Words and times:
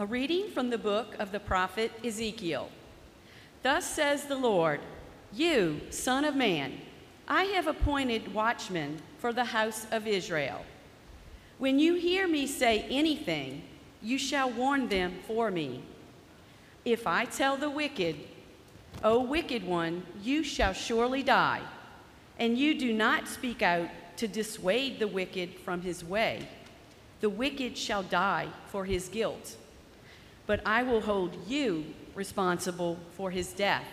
A 0.00 0.06
reading 0.06 0.48
from 0.48 0.70
the 0.70 0.78
book 0.78 1.14
of 1.18 1.30
the 1.30 1.38
prophet 1.38 1.92
Ezekiel. 2.02 2.70
Thus 3.62 3.84
says 3.84 4.24
the 4.24 4.34
Lord 4.34 4.80
You, 5.30 5.82
Son 5.90 6.24
of 6.24 6.34
Man, 6.34 6.80
I 7.28 7.44
have 7.44 7.66
appointed 7.66 8.32
watchmen 8.32 9.02
for 9.18 9.34
the 9.34 9.44
house 9.44 9.86
of 9.92 10.06
Israel. 10.06 10.64
When 11.58 11.78
you 11.78 11.96
hear 11.96 12.26
me 12.26 12.46
say 12.46 12.86
anything, 12.88 13.62
you 14.00 14.16
shall 14.16 14.50
warn 14.50 14.88
them 14.88 15.18
for 15.26 15.50
me. 15.50 15.82
If 16.86 17.06
I 17.06 17.26
tell 17.26 17.58
the 17.58 17.68
wicked, 17.68 18.16
O 19.04 19.22
wicked 19.22 19.66
one, 19.66 20.06
you 20.22 20.42
shall 20.42 20.72
surely 20.72 21.22
die, 21.22 21.60
and 22.38 22.56
you 22.56 22.72
do 22.72 22.94
not 22.94 23.28
speak 23.28 23.60
out 23.60 23.90
to 24.16 24.26
dissuade 24.26 24.98
the 24.98 25.08
wicked 25.08 25.56
from 25.62 25.82
his 25.82 26.02
way, 26.02 26.48
the 27.20 27.28
wicked 27.28 27.76
shall 27.76 28.02
die 28.02 28.48
for 28.68 28.86
his 28.86 29.10
guilt. 29.10 29.56
But 30.50 30.66
I 30.66 30.82
will 30.82 31.02
hold 31.02 31.36
you 31.46 31.84
responsible 32.12 32.98
for 33.12 33.30
his 33.30 33.52
death. 33.52 33.86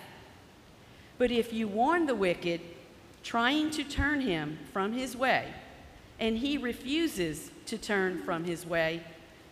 But 1.19 1.29
if 1.29 1.53
you 1.53 1.67
warn 1.67 2.07
the 2.07 2.15
wicked, 2.15 2.61
trying 3.21 3.69
to 3.69 3.83
turn 3.83 4.21
him 4.21 4.57
from 4.73 4.93
his 4.93 5.15
way, 5.15 5.53
and 6.19 6.39
he 6.39 6.57
refuses 6.57 7.51
to 7.67 7.77
turn 7.77 8.23
from 8.23 8.45
his 8.45 8.65
way, 8.65 9.03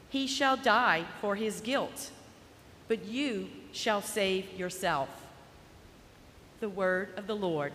he 0.09 0.25
shall 0.25 0.57
die 0.57 1.05
for 1.21 1.35
his 1.35 1.61
guilt. 1.61 2.09
But 2.87 3.05
you 3.05 3.49
shall 3.71 4.01
save 4.01 4.57
yourself. 4.57 5.09
The 6.59 6.69
word 6.69 7.09
of 7.17 7.27
the 7.27 7.35
Lord. 7.35 7.71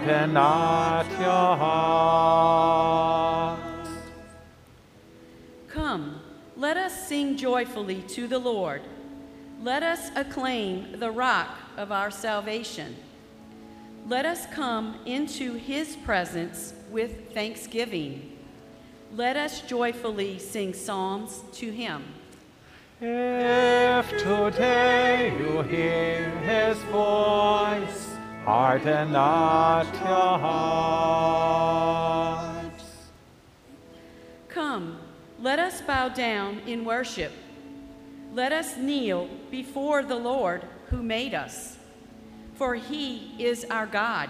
Harden 0.00 0.32
not 0.32 1.06
your 1.12 1.56
hearts. 1.56 2.80
Come, 5.68 6.20
let 6.56 6.76
us 6.76 7.06
sing 7.08 7.36
joyfully 7.36 8.02
to 8.08 8.26
the 8.26 8.38
Lord. 8.38 8.82
Let 9.62 9.82
us 9.82 10.10
acclaim 10.16 10.98
the 10.98 11.10
rock 11.10 11.54
of 11.76 11.92
our 11.92 12.10
salvation. 12.10 12.96
Let 14.06 14.24
us 14.24 14.46
come 14.46 14.98
into 15.04 15.52
his 15.54 15.96
presence 15.96 16.72
with 16.90 17.34
thanksgiving. 17.34 18.38
Let 19.14 19.36
us 19.36 19.60
joyfully 19.60 20.38
sing 20.38 20.72
psalms 20.72 21.42
to 21.54 21.70
him. 21.70 22.02
If 23.02 24.08
today 24.18 25.34
you 25.38 25.62
hear 25.62 26.30
his 26.40 26.78
voice, 26.84 28.09
harden 28.44 29.12
not 29.12 29.86
your 29.94 30.38
hearts. 30.38 31.60
Come, 34.48 34.98
let 35.40 35.58
us 35.58 35.80
bow 35.82 36.08
down 36.08 36.60
in 36.66 36.84
worship. 36.84 37.32
Let 38.32 38.52
us 38.52 38.76
kneel 38.76 39.28
before 39.50 40.02
the 40.02 40.16
Lord 40.16 40.64
who 40.86 41.02
made 41.02 41.34
us. 41.34 41.76
For 42.54 42.74
he 42.74 43.34
is 43.38 43.64
our 43.70 43.86
God, 43.86 44.28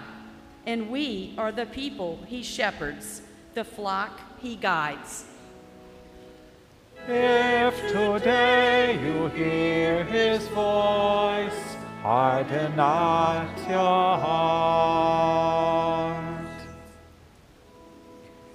and 0.65 0.89
we 0.89 1.33
are 1.37 1.51
the 1.51 1.65
people 1.65 2.19
he 2.27 2.43
shepherds, 2.43 3.21
the 3.53 3.63
flock 3.63 4.21
he 4.39 4.55
guides. 4.55 5.25
If 7.07 7.75
today 7.91 8.99
you 9.03 9.27
hear 9.29 10.03
his 10.05 10.30
voice, 10.30 10.30
harden 12.43 12.75
not 12.75 13.55
your 13.69 14.17
heart. 14.17 15.45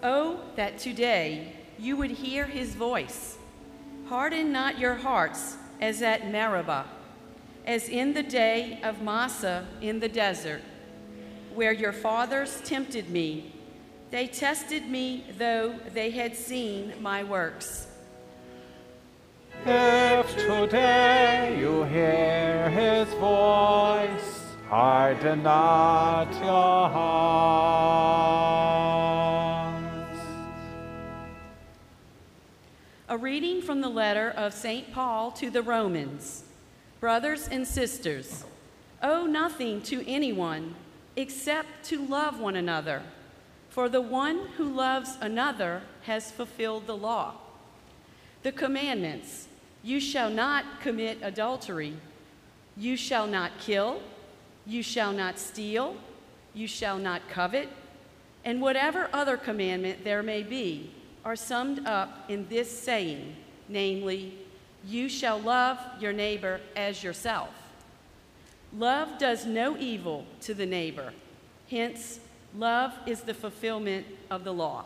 Oh, 0.02 0.40
that 0.56 0.78
today 0.78 1.52
you 1.78 1.96
would 1.96 2.10
hear 2.10 2.46
his 2.46 2.74
voice. 2.74 3.38
Harden 4.08 4.50
not 4.52 4.80
your 4.80 4.94
hearts 4.94 5.56
as 5.80 6.02
at 6.02 6.28
Meribah, 6.30 6.86
as 7.64 7.88
in 7.88 8.12
the 8.12 8.24
day 8.24 8.80
of 8.82 9.02
Massah 9.02 9.68
in 9.80 10.00
the 10.00 10.08
desert, 10.08 10.62
where 11.54 11.72
your 11.72 11.92
fathers 11.92 12.60
tempted 12.64 13.08
me. 13.08 13.52
They 14.10 14.26
tested 14.26 14.88
me, 14.88 15.24
though 15.38 15.76
they 15.92 16.10
had 16.10 16.34
seen 16.36 16.94
my 17.00 17.22
works. 17.22 17.86
If 19.68 20.36
today 20.36 21.56
you 21.58 21.82
hear 21.82 22.70
his 22.70 23.08
voice, 23.14 24.44
harden 24.68 25.42
not 25.42 26.32
your 26.34 26.88
hearts. 26.88 27.00
A 33.08 33.18
reading 33.18 33.60
from 33.60 33.80
the 33.80 33.88
letter 33.88 34.30
of 34.30 34.54
St. 34.54 34.92
Paul 34.92 35.32
to 35.32 35.50
the 35.50 35.62
Romans. 35.62 36.44
Brothers 37.00 37.48
and 37.48 37.66
sisters, 37.66 38.44
owe 39.02 39.26
nothing 39.26 39.82
to 39.82 40.08
anyone 40.08 40.76
except 41.16 41.82
to 41.86 42.06
love 42.06 42.38
one 42.38 42.54
another, 42.54 43.02
for 43.68 43.88
the 43.88 44.00
one 44.00 44.46
who 44.58 44.72
loves 44.72 45.18
another 45.20 45.82
has 46.02 46.30
fulfilled 46.30 46.86
the 46.86 46.96
law. 46.96 47.34
The 48.44 48.52
commandments 48.52 49.48
you 49.86 50.00
shall 50.00 50.28
not 50.28 50.64
commit 50.80 51.16
adultery, 51.22 51.94
you 52.76 52.96
shall 52.96 53.24
not 53.24 53.52
kill, 53.60 54.02
you 54.66 54.82
shall 54.82 55.12
not 55.12 55.38
steal, 55.38 55.94
you 56.54 56.66
shall 56.66 56.98
not 56.98 57.22
covet, 57.28 57.68
and 58.44 58.60
whatever 58.60 59.08
other 59.12 59.36
commandment 59.36 60.02
there 60.02 60.24
may 60.24 60.42
be 60.42 60.90
are 61.24 61.36
summed 61.36 61.86
up 61.86 62.24
in 62.28 62.48
this 62.48 62.68
saying, 62.68 63.36
namely, 63.68 64.36
you 64.84 65.08
shall 65.08 65.38
love 65.38 65.78
your 66.00 66.12
neighbor 66.12 66.60
as 66.74 67.04
yourself. 67.04 67.50
Love 68.76 69.18
does 69.20 69.46
no 69.46 69.76
evil 69.76 70.26
to 70.40 70.52
the 70.52 70.66
neighbor. 70.66 71.12
Hence, 71.70 72.18
love 72.56 72.92
is 73.06 73.20
the 73.20 73.34
fulfillment 73.34 74.04
of 74.32 74.42
the 74.42 74.52
law. 74.52 74.84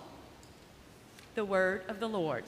The 1.36 1.44
word 1.46 1.84
of 1.88 2.00
the 2.00 2.08
Lord. 2.08 2.44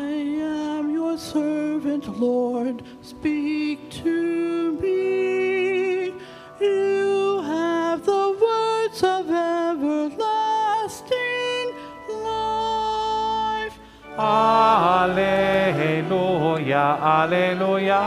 Am 0.00 0.90
your 0.90 1.16
servant, 1.18 2.18
Lord. 2.18 2.82
Speak 3.02 3.90
to 4.02 4.72
me. 4.80 6.12
You 6.60 7.42
have 7.42 8.04
the 8.04 8.36
words 8.40 9.02
of 9.02 9.30
everlasting 9.30 10.26
life. 12.24 13.78
Alleluia, 14.18 15.28
alleluia. 17.00 18.02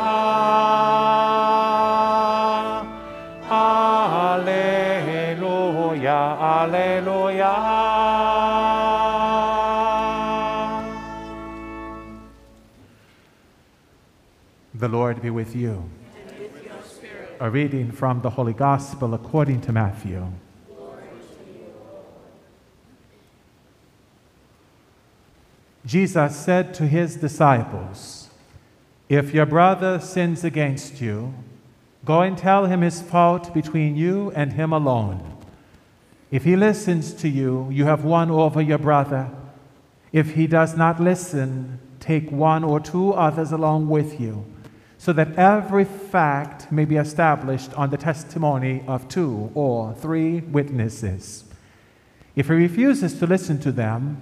Alleluia, 4.32 5.00
alleluia. 6.40 7.81
The 14.82 14.88
Lord 14.88 15.22
be 15.22 15.30
with 15.30 15.56
you. 15.56 15.88
A 17.40 17.52
reading 17.52 17.92
from 17.92 18.22
the 18.22 18.32
Holy 18.32 18.54
Gospel 18.54 19.14
according 19.14 19.62
to 19.62 19.72
Matthew. 19.72 20.26
Jesus 25.86 26.36
said 26.36 26.74
to 26.74 26.88
his 26.88 27.16
disciples, 27.16 28.32
If 29.08 29.36
your 29.36 29.46
brother 29.46 30.00
sins 30.00 30.44
against 30.44 31.00
you, 31.00 31.36
go 32.04 32.22
and 32.24 32.36
tell 32.36 32.66
him 32.66 32.82
his 32.82 33.04
fault 33.04 33.54
between 33.54 33.96
you 33.96 34.32
and 34.36 34.54
him 34.54 34.74
alone. 34.74 35.38
If 36.32 36.44
he 36.44 36.56
listens 36.56 37.14
to 37.22 37.30
you, 37.30 37.68
you 37.70 37.86
have 37.86 38.04
won 38.04 38.32
over 38.32 38.60
your 38.60 38.80
brother. 38.80 39.30
If 40.12 40.34
he 40.34 40.48
does 40.48 40.76
not 40.76 41.00
listen, 41.00 41.80
take 42.00 42.32
one 42.32 42.64
or 42.64 42.80
two 42.80 43.14
others 43.14 43.52
along 43.52 43.88
with 43.88 44.20
you, 44.20 44.44
so 45.02 45.12
that 45.12 45.36
every 45.36 45.84
fact 45.84 46.72
may 46.72 46.86
be 46.86 46.96
established 46.96 47.74
on 47.74 47.90
the 47.90 47.98
testimony 47.98 48.84
of 48.86 49.08
two 49.08 49.50
or 49.56 49.96
three 49.96 50.42
witnesses. 50.42 51.44
If 52.36 52.46
he 52.46 52.54
refuses 52.54 53.18
to 53.18 53.26
listen 53.26 53.60
to 53.62 53.72
them, 53.72 54.22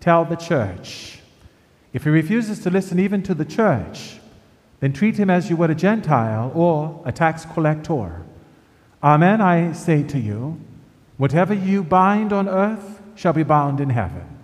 tell 0.00 0.24
the 0.24 0.36
church. 0.36 1.18
If 1.92 2.04
he 2.04 2.08
refuses 2.08 2.60
to 2.60 2.70
listen 2.70 2.98
even 2.98 3.22
to 3.24 3.34
the 3.34 3.44
church, 3.44 4.18
then 4.80 4.94
treat 4.94 5.18
him 5.18 5.28
as 5.28 5.50
you 5.50 5.56
would 5.56 5.68
a 5.68 5.74
Gentile 5.74 6.50
or 6.54 7.02
a 7.04 7.12
tax 7.12 7.44
collector. 7.44 8.24
Amen, 9.02 9.42
I 9.42 9.72
say 9.72 10.02
to 10.04 10.18
you, 10.18 10.58
whatever 11.18 11.52
you 11.52 11.84
bind 11.84 12.32
on 12.32 12.48
earth 12.48 13.02
shall 13.14 13.34
be 13.34 13.42
bound 13.42 13.78
in 13.78 13.90
heaven, 13.90 14.38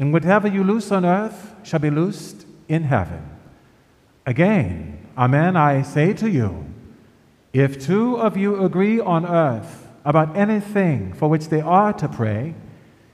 and 0.00 0.12
whatever 0.12 0.48
you 0.48 0.64
loose 0.64 0.90
on 0.90 1.04
earth 1.04 1.54
shall 1.62 1.78
be 1.78 1.90
loosed 1.90 2.44
in 2.66 2.82
heaven. 2.82 3.22
Again, 4.28 4.95
Amen, 5.16 5.56
I 5.56 5.82
say 5.82 6.12
to 6.14 6.28
you, 6.28 6.66
if 7.52 7.84
two 7.84 8.18
of 8.18 8.36
you 8.36 8.62
agree 8.62 9.00
on 9.00 9.24
earth 9.24 9.88
about 10.04 10.36
anything 10.36 11.14
for 11.14 11.28
which 11.28 11.48
they 11.48 11.62
are 11.62 11.92
to 11.94 12.08
pray, 12.08 12.54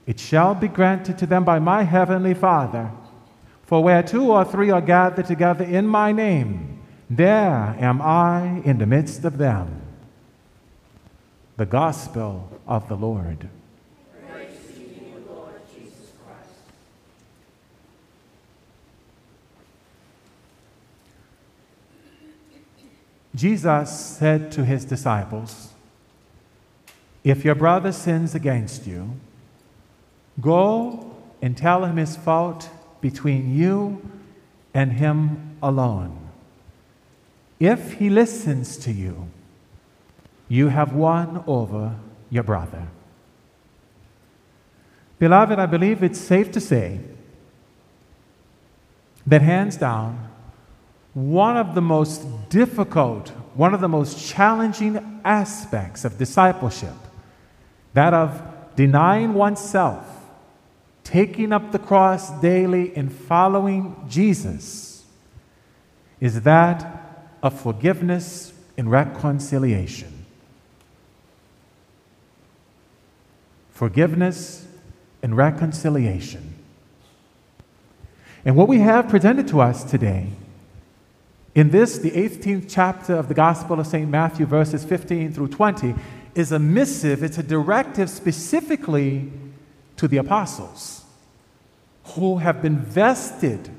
it 0.05 0.19
shall 0.19 0.53
be 0.53 0.67
granted 0.67 1.17
to 1.19 1.25
them 1.25 1.45
by 1.45 1.59
my 1.59 1.83
heavenly 1.83 2.33
Father. 2.33 2.91
For 3.63 3.81
where 3.81 4.03
two 4.03 4.29
or 4.31 4.43
three 4.43 4.69
are 4.69 4.81
gathered 4.81 5.25
together 5.25 5.63
in 5.63 5.87
my 5.87 6.11
name, 6.11 6.81
there 7.09 7.75
am 7.79 8.01
I 8.01 8.61
in 8.65 8.79
the 8.79 8.85
midst 8.85 9.23
of 9.23 9.37
them. 9.37 9.81
The 11.55 11.65
Gospel 11.65 12.49
of 12.67 12.89
the 12.89 12.97
Lord. 12.97 13.49
Jesus 23.35 24.17
said 24.17 24.51
to 24.51 24.63
his 24.63 24.85
disciples, 24.85 25.73
If 27.23 27.43
your 27.43 27.55
brother 27.55 27.91
sins 27.91 28.35
against 28.35 28.85
you, 28.85 29.19
go 30.39 31.15
and 31.41 31.57
tell 31.57 31.85
him 31.85 31.97
his 31.97 32.15
fault 32.15 32.69
between 33.01 33.55
you 33.55 34.01
and 34.73 34.93
him 34.93 35.57
alone. 35.61 36.17
If 37.59 37.93
he 37.93 38.09
listens 38.09 38.77
to 38.77 38.91
you, 38.91 39.29
you 40.47 40.67
have 40.67 40.93
won 40.93 41.43
over 41.47 41.95
your 42.29 42.43
brother. 42.43 42.87
Beloved, 45.19 45.57
I 45.57 45.65
believe 45.65 46.03
it's 46.03 46.19
safe 46.19 46.51
to 46.51 46.59
say 46.59 46.99
that 49.25 49.41
hands 49.41 49.77
down, 49.77 50.29
one 51.13 51.57
of 51.57 51.75
the 51.75 51.81
most 51.81 52.49
difficult, 52.49 53.29
one 53.53 53.73
of 53.73 53.81
the 53.81 53.87
most 53.87 54.27
challenging 54.27 55.21
aspects 55.23 56.05
of 56.05 56.17
discipleship, 56.17 56.95
that 57.93 58.13
of 58.13 58.41
denying 58.75 59.33
oneself, 59.33 60.07
taking 61.03 61.53
up 61.53 61.71
the 61.71 61.79
cross 61.79 62.31
daily, 62.41 62.95
and 62.95 63.13
following 63.13 63.95
Jesus, 64.09 65.05
is 66.19 66.41
that 66.41 67.29
of 67.43 67.59
forgiveness 67.59 68.53
and 68.77 68.89
reconciliation. 68.89 70.25
Forgiveness 73.71 74.65
and 75.21 75.37
reconciliation. 75.37 76.55
And 78.45 78.55
what 78.55 78.67
we 78.67 78.79
have 78.79 79.09
presented 79.09 79.47
to 79.49 79.61
us 79.61 79.83
today 79.83 80.29
in 81.55 81.69
this, 81.69 81.99
the 81.99 82.11
18th 82.11 82.65
chapter 82.67 83.13
of 83.15 83.27
the 83.27 83.33
Gospel 83.33 83.79
of 83.79 83.85
St. 83.85 84.09
Matthew, 84.09 84.45
verses 84.45 84.83
15 84.83 85.33
through 85.33 85.49
20, 85.49 85.93
is 86.33 86.51
a 86.51 86.57
missive, 86.57 87.21
it's 87.21 87.37
a 87.37 87.43
directive 87.43 88.09
specifically 88.09 89.31
to 89.97 90.07
the 90.07 90.17
apostles 90.17 91.03
who 92.15 92.37
have 92.37 92.61
been 92.61 92.79
vested 92.79 93.69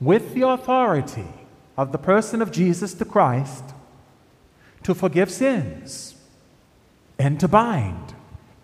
with 0.00 0.34
the 0.34 0.46
authority 0.46 1.28
of 1.76 1.92
the 1.92 1.98
person 1.98 2.42
of 2.42 2.50
Jesus 2.50 2.92
the 2.94 3.04
Christ 3.04 3.64
to 4.82 4.94
forgive 4.94 5.30
sins 5.30 6.16
and 7.18 7.38
to 7.38 7.46
bind 7.46 8.14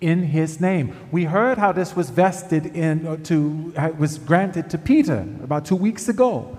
in 0.00 0.24
his 0.24 0.60
name. 0.60 0.96
We 1.12 1.24
heard 1.24 1.58
how 1.58 1.70
this 1.70 1.94
was 1.94 2.10
vested 2.10 2.66
in 2.66 3.06
uh, 3.06 3.16
to 3.24 3.72
uh, 3.76 3.90
was 3.96 4.18
granted 4.18 4.68
to 4.70 4.78
Peter 4.78 5.20
about 5.42 5.64
2 5.64 5.76
weeks 5.76 6.08
ago. 6.08 6.57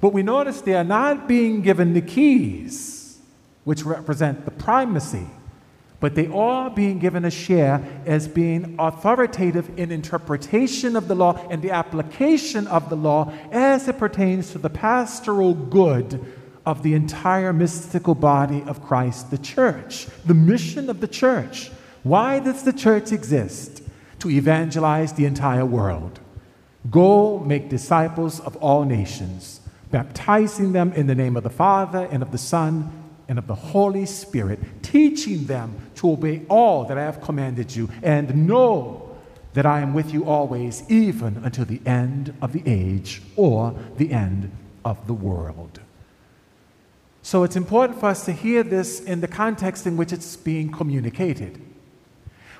But 0.00 0.12
we 0.12 0.22
notice 0.22 0.60
they 0.60 0.74
are 0.74 0.84
not 0.84 1.28
being 1.28 1.60
given 1.60 1.92
the 1.92 2.00
keys, 2.00 3.18
which 3.64 3.84
represent 3.84 4.46
the 4.46 4.50
primacy, 4.50 5.26
but 6.00 6.14
they 6.14 6.28
are 6.28 6.70
being 6.70 6.98
given 6.98 7.26
a 7.26 7.30
share 7.30 7.84
as 8.06 8.26
being 8.26 8.76
authoritative 8.78 9.78
in 9.78 9.92
interpretation 9.92 10.96
of 10.96 11.08
the 11.08 11.14
law 11.14 11.34
and 11.50 11.60
the 11.60 11.70
application 11.70 12.66
of 12.68 12.88
the 12.88 12.96
law 12.96 13.30
as 13.52 13.86
it 13.86 13.98
pertains 13.98 14.52
to 14.52 14.58
the 14.58 14.70
pastoral 14.70 15.52
good 15.52 16.24
of 16.64 16.82
the 16.82 16.94
entire 16.94 17.52
mystical 17.52 18.14
body 18.14 18.62
of 18.66 18.82
Christ, 18.82 19.30
the 19.30 19.38
church, 19.38 20.06
the 20.24 20.34
mission 20.34 20.88
of 20.88 21.00
the 21.00 21.08
church. 21.08 21.70
Why 22.02 22.38
does 22.38 22.62
the 22.62 22.72
church 22.72 23.12
exist? 23.12 23.82
To 24.20 24.30
evangelize 24.30 25.12
the 25.12 25.26
entire 25.26 25.66
world. 25.66 26.20
Go 26.90 27.38
make 27.40 27.68
disciples 27.68 28.40
of 28.40 28.56
all 28.56 28.84
nations 28.84 29.59
baptizing 29.90 30.72
them 30.72 30.92
in 30.92 31.06
the 31.06 31.14
name 31.14 31.36
of 31.36 31.42
the 31.42 31.50
Father 31.50 32.08
and 32.10 32.22
of 32.22 32.32
the 32.32 32.38
Son 32.38 32.92
and 33.28 33.38
of 33.38 33.46
the 33.46 33.54
Holy 33.54 34.06
Spirit, 34.06 34.58
teaching 34.82 35.46
them 35.46 35.90
to 35.96 36.10
obey 36.10 36.42
all 36.48 36.84
that 36.84 36.98
I 36.98 37.02
have 37.02 37.20
commanded 37.20 37.74
you, 37.74 37.88
and 38.02 38.46
know 38.46 39.16
that 39.52 39.66
I 39.66 39.80
am 39.80 39.94
with 39.94 40.12
you 40.12 40.24
always, 40.24 40.82
even 40.88 41.40
until 41.44 41.64
the 41.64 41.80
end 41.86 42.34
of 42.40 42.52
the 42.52 42.62
age 42.66 43.22
or 43.36 43.74
the 43.96 44.12
end 44.12 44.50
of 44.84 45.06
the 45.06 45.14
world. 45.14 45.80
So 47.22 47.42
it's 47.42 47.56
important 47.56 48.00
for 48.00 48.06
us 48.06 48.24
to 48.24 48.32
hear 48.32 48.62
this 48.62 49.00
in 49.00 49.20
the 49.20 49.28
context 49.28 49.86
in 49.86 49.96
which 49.96 50.12
it's 50.12 50.36
being 50.36 50.70
communicated. 50.70 51.60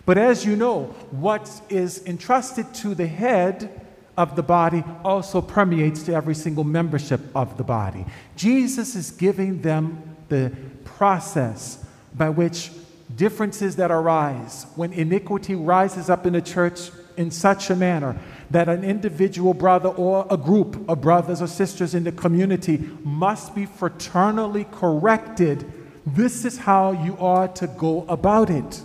But 0.05 0.19
as 0.19 0.45
you 0.45 0.57
know, 0.57 0.95
what 1.11 1.63
is 1.69 2.05
entrusted 2.07 2.73
to 2.75 2.95
the 2.95 3.07
head 3.07 3.87
of 4.17 4.37
the 4.37 4.43
body 4.43 4.85
also 5.05 5.41
permeates 5.41 6.03
to 6.05 6.15
every 6.15 6.35
single 6.35 6.65
membership 6.65 7.21
of 7.35 7.57
the 7.57 7.65
body. 7.65 8.05
Jesus 8.37 8.95
is 8.95 9.11
giving 9.11 9.63
them 9.63 10.17
the 10.29 10.53
process 10.85 11.85
by 12.15 12.29
which 12.29 12.71
differences 13.17 13.77
that 13.77 13.91
arise, 13.91 14.67
when 14.77 14.93
iniquity 14.93 15.55
rises 15.55 16.11
up 16.11 16.27
in 16.27 16.33
the 16.33 16.43
church 16.43 16.91
in 17.17 17.31
such 17.31 17.71
a 17.71 17.77
manner 17.77 18.17
that 18.51 18.69
an 18.69 18.83
individual 18.83 19.55
brother 19.55 19.89
or 19.91 20.27
a 20.31 20.37
group 20.37 20.89
of 20.89 21.01
brothers 21.01 21.41
or 21.43 21.47
sisters 21.47 21.95
in 21.95 22.05
the 22.05 22.13
community 22.13 22.79
must 23.05 23.55
be 23.55 23.67
fraternally 23.67 24.71
corrected. 24.73 25.71
This 26.07 26.45
is 26.45 26.59
how 26.59 26.93
you 26.93 27.17
are 27.19 27.49
to 27.49 27.67
go 27.67 28.05
about 28.09 28.51
it. 28.51 28.83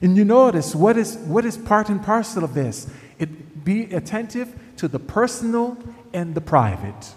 And 0.00 0.16
you 0.16 0.24
notice 0.24 0.74
what 0.74 0.96
is, 0.96 1.16
what 1.16 1.44
is 1.44 1.56
part 1.56 1.88
and 1.88 2.02
parcel 2.02 2.44
of 2.44 2.54
this? 2.54 2.90
It, 3.18 3.28
be 3.64 3.84
attentive 3.94 4.58
to 4.76 4.88
the 4.88 4.98
personal 4.98 5.78
and 6.12 6.34
the 6.34 6.40
private. 6.40 7.14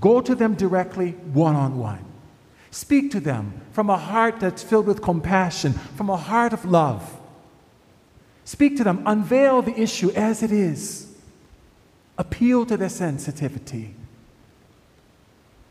Go 0.00 0.20
to 0.20 0.34
them 0.34 0.54
directly, 0.54 1.12
one 1.32 1.56
on 1.56 1.78
one. 1.78 2.04
Speak 2.70 3.10
to 3.12 3.20
them 3.20 3.60
from 3.72 3.90
a 3.90 3.96
heart 3.96 4.38
that's 4.38 4.62
filled 4.62 4.86
with 4.86 5.02
compassion, 5.02 5.72
from 5.72 6.08
a 6.08 6.16
heart 6.16 6.52
of 6.52 6.64
love. 6.64 7.18
Speak 8.44 8.76
to 8.76 8.84
them, 8.84 9.02
unveil 9.06 9.62
the 9.62 9.78
issue 9.78 10.10
as 10.10 10.42
it 10.42 10.52
is, 10.52 11.12
appeal 12.18 12.66
to 12.66 12.76
their 12.76 12.88
sensitivity. 12.88 13.94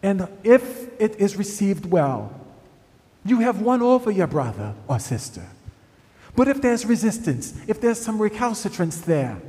And 0.02 0.28
if 0.44 0.90
it 1.00 1.16
is 1.18 1.36
received 1.36 1.86
well, 1.86 2.34
you 3.26 3.40
have 3.40 3.62
won 3.62 3.82
over 3.82 4.10
your 4.12 4.28
brother 4.28 4.74
or 4.88 5.00
sister. 5.00 5.46
But 6.36 6.48
if 6.48 6.62
there's 6.62 6.86
resistance, 6.86 7.54
if 7.68 7.82
there's 7.82 8.00
some 8.00 8.22
recalcitrance 8.22 9.02
there, 9.02 9.42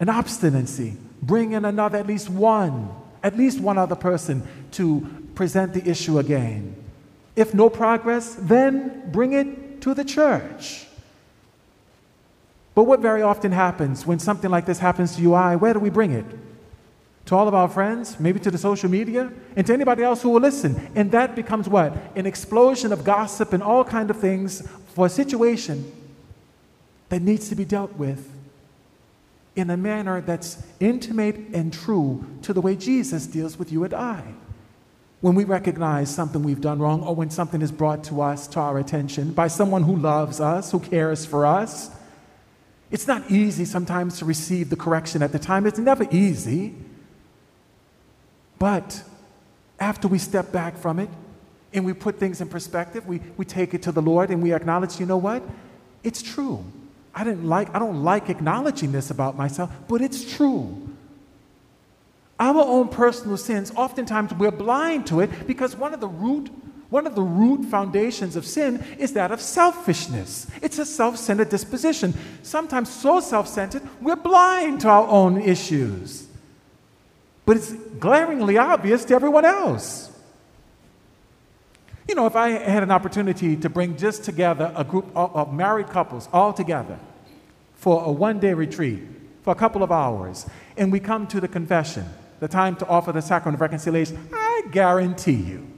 an 0.00 0.08
obstinacy, 0.08 0.96
bring 1.22 1.52
in 1.52 1.64
another, 1.64 1.98
at 1.98 2.06
least 2.06 2.30
one, 2.30 2.90
at 3.22 3.36
least 3.36 3.60
one 3.60 3.76
other 3.76 3.94
person 3.94 4.42
to 4.72 5.06
present 5.34 5.74
the 5.74 5.88
issue 5.88 6.18
again. 6.18 6.74
If 7.36 7.54
no 7.54 7.70
progress, 7.70 8.34
then 8.38 9.10
bring 9.12 9.34
it 9.34 9.82
to 9.82 9.94
the 9.94 10.04
church. 10.04 10.86
But 12.74 12.84
what 12.84 13.00
very 13.00 13.20
often 13.20 13.52
happens 13.52 14.06
when 14.06 14.18
something 14.18 14.50
like 14.50 14.64
this 14.64 14.78
happens 14.78 15.16
to 15.16 15.22
you, 15.22 15.34
I, 15.34 15.56
where 15.56 15.74
do 15.74 15.80
we 15.80 15.90
bring 15.90 16.12
it? 16.12 16.24
To 17.26 17.36
all 17.36 17.46
of 17.46 17.54
our 17.54 17.68
friends, 17.68 18.18
maybe 18.18 18.40
to 18.40 18.50
the 18.50 18.58
social 18.58 18.90
media, 18.90 19.30
and 19.54 19.66
to 19.66 19.72
anybody 19.72 20.02
else 20.02 20.22
who 20.22 20.30
will 20.30 20.40
listen. 20.40 20.90
And 20.94 21.12
that 21.12 21.36
becomes 21.36 21.68
what? 21.68 21.94
An 22.16 22.26
explosion 22.26 22.92
of 22.92 23.04
gossip 23.04 23.52
and 23.52 23.62
all 23.62 23.84
kind 23.84 24.10
of 24.10 24.18
things 24.18 24.66
for 24.94 25.06
a 25.06 25.10
situation 25.10 25.92
that 27.10 27.20
needs 27.20 27.48
to 27.50 27.54
be 27.54 27.64
dealt 27.64 27.92
with 27.96 28.39
in 29.56 29.70
a 29.70 29.76
manner 29.76 30.20
that's 30.20 30.62
intimate 30.78 31.36
and 31.52 31.72
true 31.72 32.24
to 32.42 32.52
the 32.52 32.60
way 32.60 32.76
Jesus 32.76 33.26
deals 33.26 33.58
with 33.58 33.72
you 33.72 33.84
and 33.84 33.94
I. 33.94 34.22
When 35.20 35.34
we 35.34 35.44
recognize 35.44 36.14
something 36.14 36.42
we've 36.42 36.60
done 36.60 36.78
wrong 36.78 37.02
or 37.02 37.14
when 37.14 37.30
something 37.30 37.60
is 37.60 37.70
brought 37.70 38.04
to 38.04 38.22
us, 38.22 38.46
to 38.48 38.60
our 38.60 38.78
attention, 38.78 39.32
by 39.32 39.48
someone 39.48 39.82
who 39.82 39.96
loves 39.96 40.40
us, 40.40 40.70
who 40.70 40.80
cares 40.80 41.26
for 41.26 41.44
us, 41.44 41.90
it's 42.90 43.06
not 43.06 43.30
easy 43.30 43.64
sometimes 43.64 44.18
to 44.18 44.24
receive 44.24 44.70
the 44.70 44.76
correction 44.76 45.22
at 45.22 45.32
the 45.32 45.38
time. 45.38 45.66
It's 45.66 45.78
never 45.78 46.06
easy. 46.10 46.74
But 48.58 49.02
after 49.78 50.08
we 50.08 50.18
step 50.18 50.52
back 50.52 50.76
from 50.76 50.98
it 50.98 51.08
and 51.72 51.84
we 51.84 51.92
put 51.92 52.18
things 52.18 52.40
in 52.40 52.48
perspective, 52.48 53.06
we, 53.06 53.20
we 53.36 53.44
take 53.44 53.74
it 53.74 53.82
to 53.82 53.92
the 53.92 54.02
Lord 54.02 54.30
and 54.30 54.42
we 54.42 54.52
acknowledge, 54.52 54.98
you 54.98 55.06
know 55.06 55.16
what? 55.18 55.42
It's 56.02 56.22
true. 56.22 56.64
I 57.14 57.24
didn't 57.24 57.48
like, 57.48 57.74
I 57.74 57.78
don't 57.78 58.04
like 58.04 58.30
acknowledging 58.30 58.92
this 58.92 59.10
about 59.10 59.36
myself, 59.36 59.70
but 59.88 60.00
it's 60.00 60.36
true. 60.36 60.88
Our 62.38 62.62
own 62.62 62.88
personal 62.88 63.36
sins, 63.36 63.72
oftentimes 63.76 64.32
we're 64.34 64.50
blind 64.50 65.06
to 65.08 65.20
it 65.20 65.46
because 65.46 65.76
one 65.76 65.92
of 65.92 66.00
the 66.00 66.08
root 66.08 66.50
one 66.90 67.06
of 67.06 67.14
the 67.14 67.22
root 67.22 67.64
foundations 67.66 68.34
of 68.34 68.44
sin 68.44 68.84
is 68.98 69.12
that 69.12 69.30
of 69.30 69.40
selfishness. 69.40 70.48
It's 70.60 70.78
a 70.78 70.84
self 70.84 71.16
centered 71.16 71.48
disposition. 71.48 72.14
Sometimes 72.42 72.90
so 72.90 73.20
self 73.20 73.46
centered, 73.46 73.82
we're 74.00 74.16
blind 74.16 74.80
to 74.80 74.88
our 74.88 75.06
own 75.06 75.40
issues. 75.40 76.26
But 77.46 77.58
it's 77.58 77.72
glaringly 77.72 78.58
obvious 78.58 79.04
to 79.06 79.14
everyone 79.14 79.44
else. 79.44 80.09
You 82.10 82.16
know, 82.16 82.26
if 82.26 82.34
I 82.34 82.48
had 82.50 82.82
an 82.82 82.90
opportunity 82.90 83.54
to 83.54 83.68
bring 83.70 83.96
just 83.96 84.24
together 84.24 84.72
a 84.74 84.82
group 84.82 85.06
of 85.14 85.54
married 85.54 85.90
couples 85.90 86.28
all 86.32 86.52
together 86.52 86.98
for 87.74 88.02
a 88.04 88.10
one 88.10 88.40
day 88.40 88.52
retreat 88.52 88.98
for 89.44 89.52
a 89.52 89.54
couple 89.54 89.84
of 89.84 89.92
hours, 89.92 90.44
and 90.76 90.90
we 90.90 90.98
come 90.98 91.28
to 91.28 91.40
the 91.40 91.46
confession, 91.46 92.04
the 92.40 92.48
time 92.48 92.74
to 92.74 92.86
offer 92.88 93.12
the 93.12 93.22
sacrament 93.22 93.54
of 93.54 93.60
reconciliation, 93.60 94.18
I 94.32 94.62
guarantee 94.72 95.34
you 95.34 95.70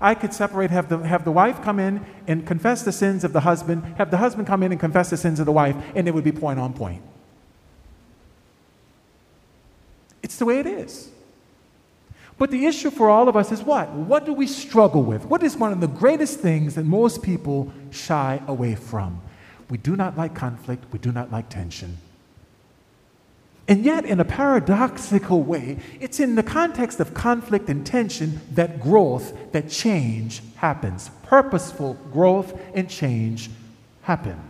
I 0.00 0.14
could 0.14 0.32
separate, 0.32 0.70
have 0.70 0.88
the, 0.88 0.98
have 0.98 1.26
the 1.26 1.32
wife 1.32 1.60
come 1.62 1.78
in 1.78 2.06
and 2.26 2.46
confess 2.46 2.82
the 2.82 2.92
sins 2.92 3.24
of 3.24 3.34
the 3.34 3.40
husband, 3.40 3.84
have 3.98 4.10
the 4.10 4.16
husband 4.16 4.46
come 4.46 4.62
in 4.62 4.72
and 4.72 4.80
confess 4.80 5.10
the 5.10 5.18
sins 5.18 5.38
of 5.38 5.44
the 5.44 5.52
wife, 5.52 5.76
and 5.94 6.08
it 6.08 6.14
would 6.14 6.24
be 6.24 6.32
point 6.32 6.58
on 6.58 6.72
point. 6.72 7.02
It's 10.22 10.38
the 10.38 10.46
way 10.46 10.60
it 10.60 10.66
is. 10.66 11.10
But 12.38 12.52
the 12.52 12.66
issue 12.66 12.90
for 12.90 13.10
all 13.10 13.28
of 13.28 13.36
us 13.36 13.50
is 13.50 13.62
what? 13.62 13.90
What 13.90 14.24
do 14.24 14.32
we 14.32 14.46
struggle 14.46 15.02
with? 15.02 15.24
What 15.24 15.42
is 15.42 15.56
one 15.56 15.72
of 15.72 15.80
the 15.80 15.88
greatest 15.88 16.38
things 16.38 16.76
that 16.76 16.84
most 16.84 17.22
people 17.22 17.72
shy 17.90 18.40
away 18.46 18.76
from? 18.76 19.20
We 19.68 19.76
do 19.76 19.96
not 19.96 20.16
like 20.16 20.34
conflict, 20.34 20.84
we 20.92 21.00
do 21.00 21.10
not 21.10 21.32
like 21.32 21.48
tension. 21.48 21.98
And 23.66 23.84
yet, 23.84 24.06
in 24.06 24.18
a 24.18 24.24
paradoxical 24.24 25.42
way, 25.42 25.78
it's 26.00 26.20
in 26.20 26.36
the 26.36 26.42
context 26.42 27.00
of 27.00 27.12
conflict 27.12 27.68
and 27.68 27.84
tension 27.84 28.40
that 28.52 28.80
growth, 28.80 29.52
that 29.52 29.68
change 29.68 30.40
happens. 30.56 31.10
Purposeful 31.24 31.94
growth 32.10 32.58
and 32.74 32.88
change 32.88 33.50
happen. 34.02 34.40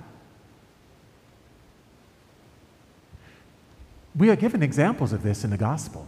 We 4.14 4.30
are 4.30 4.36
given 4.36 4.62
examples 4.62 5.12
of 5.12 5.24
this 5.24 5.42
in 5.42 5.50
the 5.50 5.56
gospel. 5.56 6.06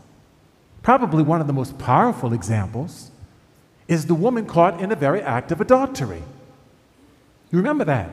Probably 0.82 1.22
one 1.22 1.40
of 1.40 1.46
the 1.46 1.52
most 1.52 1.78
powerful 1.78 2.32
examples 2.32 3.10
is 3.88 4.06
the 4.06 4.14
woman 4.14 4.46
caught 4.46 4.80
in 4.80 4.88
the 4.88 4.96
very 4.96 5.20
act 5.20 5.52
of 5.52 5.60
adultery. 5.60 6.22
You 7.50 7.58
remember 7.58 7.84
that? 7.84 8.10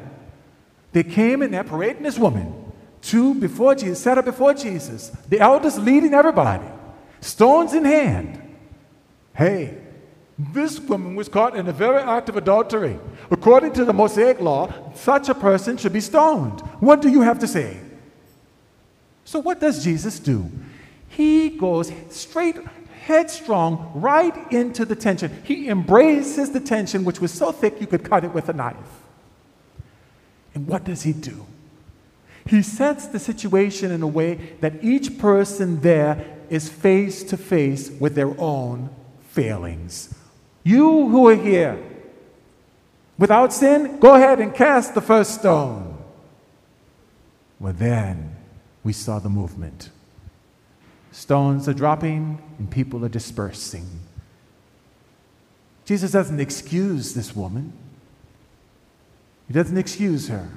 They 0.91 1.03
came 1.03 1.41
and 1.41 1.53
they're 1.53 1.63
parading 1.63 2.03
this 2.03 2.17
woman 2.17 2.65
two 3.01 3.35
before 3.35 3.75
Jesus, 3.75 4.01
set 4.01 4.17
up 4.17 4.25
before 4.25 4.53
Jesus, 4.53 5.09
the 5.29 5.39
elders 5.39 5.77
leading 5.77 6.13
everybody, 6.13 6.67
stones 7.21 7.73
in 7.73 7.85
hand. 7.85 8.41
Hey, 9.33 9.77
this 10.37 10.79
woman 10.79 11.15
was 11.15 11.29
caught 11.29 11.55
in 11.55 11.67
a 11.67 11.71
very 11.71 11.99
act 11.99 12.29
of 12.29 12.37
adultery. 12.37 12.99
According 13.31 13.73
to 13.73 13.85
the 13.85 13.93
Mosaic 13.93 14.39
law, 14.41 14.71
such 14.93 15.29
a 15.29 15.35
person 15.35 15.77
should 15.77 15.93
be 15.93 16.01
stoned. 16.01 16.61
What 16.79 17.01
do 17.01 17.09
you 17.09 17.21
have 17.21 17.39
to 17.39 17.47
say? 17.47 17.79
So, 19.25 19.39
what 19.39 19.59
does 19.59 19.83
Jesus 19.83 20.19
do? 20.19 20.49
He 21.17 21.49
goes 21.49 21.91
straight, 22.11 22.57
headstrong, 23.01 23.91
right 23.95 24.51
into 24.51 24.85
the 24.85 24.95
tension. 24.95 25.41
He 25.43 25.67
embraces 25.67 26.51
the 26.51 26.59
tension, 26.59 27.03
which 27.03 27.19
was 27.19 27.33
so 27.33 27.51
thick 27.51 27.81
you 27.81 27.87
could 27.87 28.03
cut 28.03 28.23
it 28.23 28.35
with 28.35 28.49
a 28.49 28.53
knife. 28.53 28.75
And 30.53 30.67
what 30.67 30.83
does 30.83 31.01
he 31.01 31.13
do? 31.13 31.47
He 32.45 32.61
sets 32.61 33.07
the 33.07 33.17
situation 33.17 33.89
in 33.89 34.03
a 34.03 34.07
way 34.07 34.35
that 34.61 34.83
each 34.83 35.17
person 35.17 35.81
there 35.81 36.23
is 36.51 36.69
face 36.69 37.23
to 37.23 37.35
face 37.35 37.89
with 37.89 38.13
their 38.13 38.39
own 38.39 38.91
failings. 39.31 40.13
You 40.63 41.09
who 41.09 41.27
are 41.29 41.35
here, 41.35 41.83
without 43.17 43.53
sin, 43.53 43.99
go 43.99 44.13
ahead 44.13 44.39
and 44.39 44.53
cast 44.53 44.93
the 44.93 45.01
first 45.01 45.33
stone. 45.33 45.97
Well, 47.59 47.73
then 47.73 48.35
we 48.83 48.93
saw 48.93 49.17
the 49.17 49.29
movement. 49.29 49.89
Stones 51.17 51.67
are 51.67 51.73
dropping 51.73 52.39
and 52.59 52.69
people 52.69 53.03
are 53.03 53.09
dispersing. 53.09 53.87
Jesus 55.83 56.11
doesn't 56.11 56.39
excuse 56.39 57.15
this 57.15 57.35
woman, 57.35 57.73
he 59.47 59.53
doesn't 59.55 59.79
excuse 59.79 60.27
her. 60.27 60.47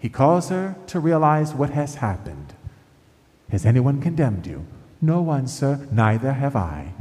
He 0.00 0.08
calls 0.08 0.48
her 0.48 0.74
to 0.88 0.98
realize 0.98 1.54
what 1.54 1.70
has 1.70 1.94
happened. 1.94 2.54
Has 3.50 3.64
anyone 3.64 4.02
condemned 4.02 4.48
you? 4.48 4.66
No 5.00 5.22
one, 5.22 5.46
sir, 5.46 5.86
neither 5.92 6.32
have 6.32 6.56
I. 6.56 6.92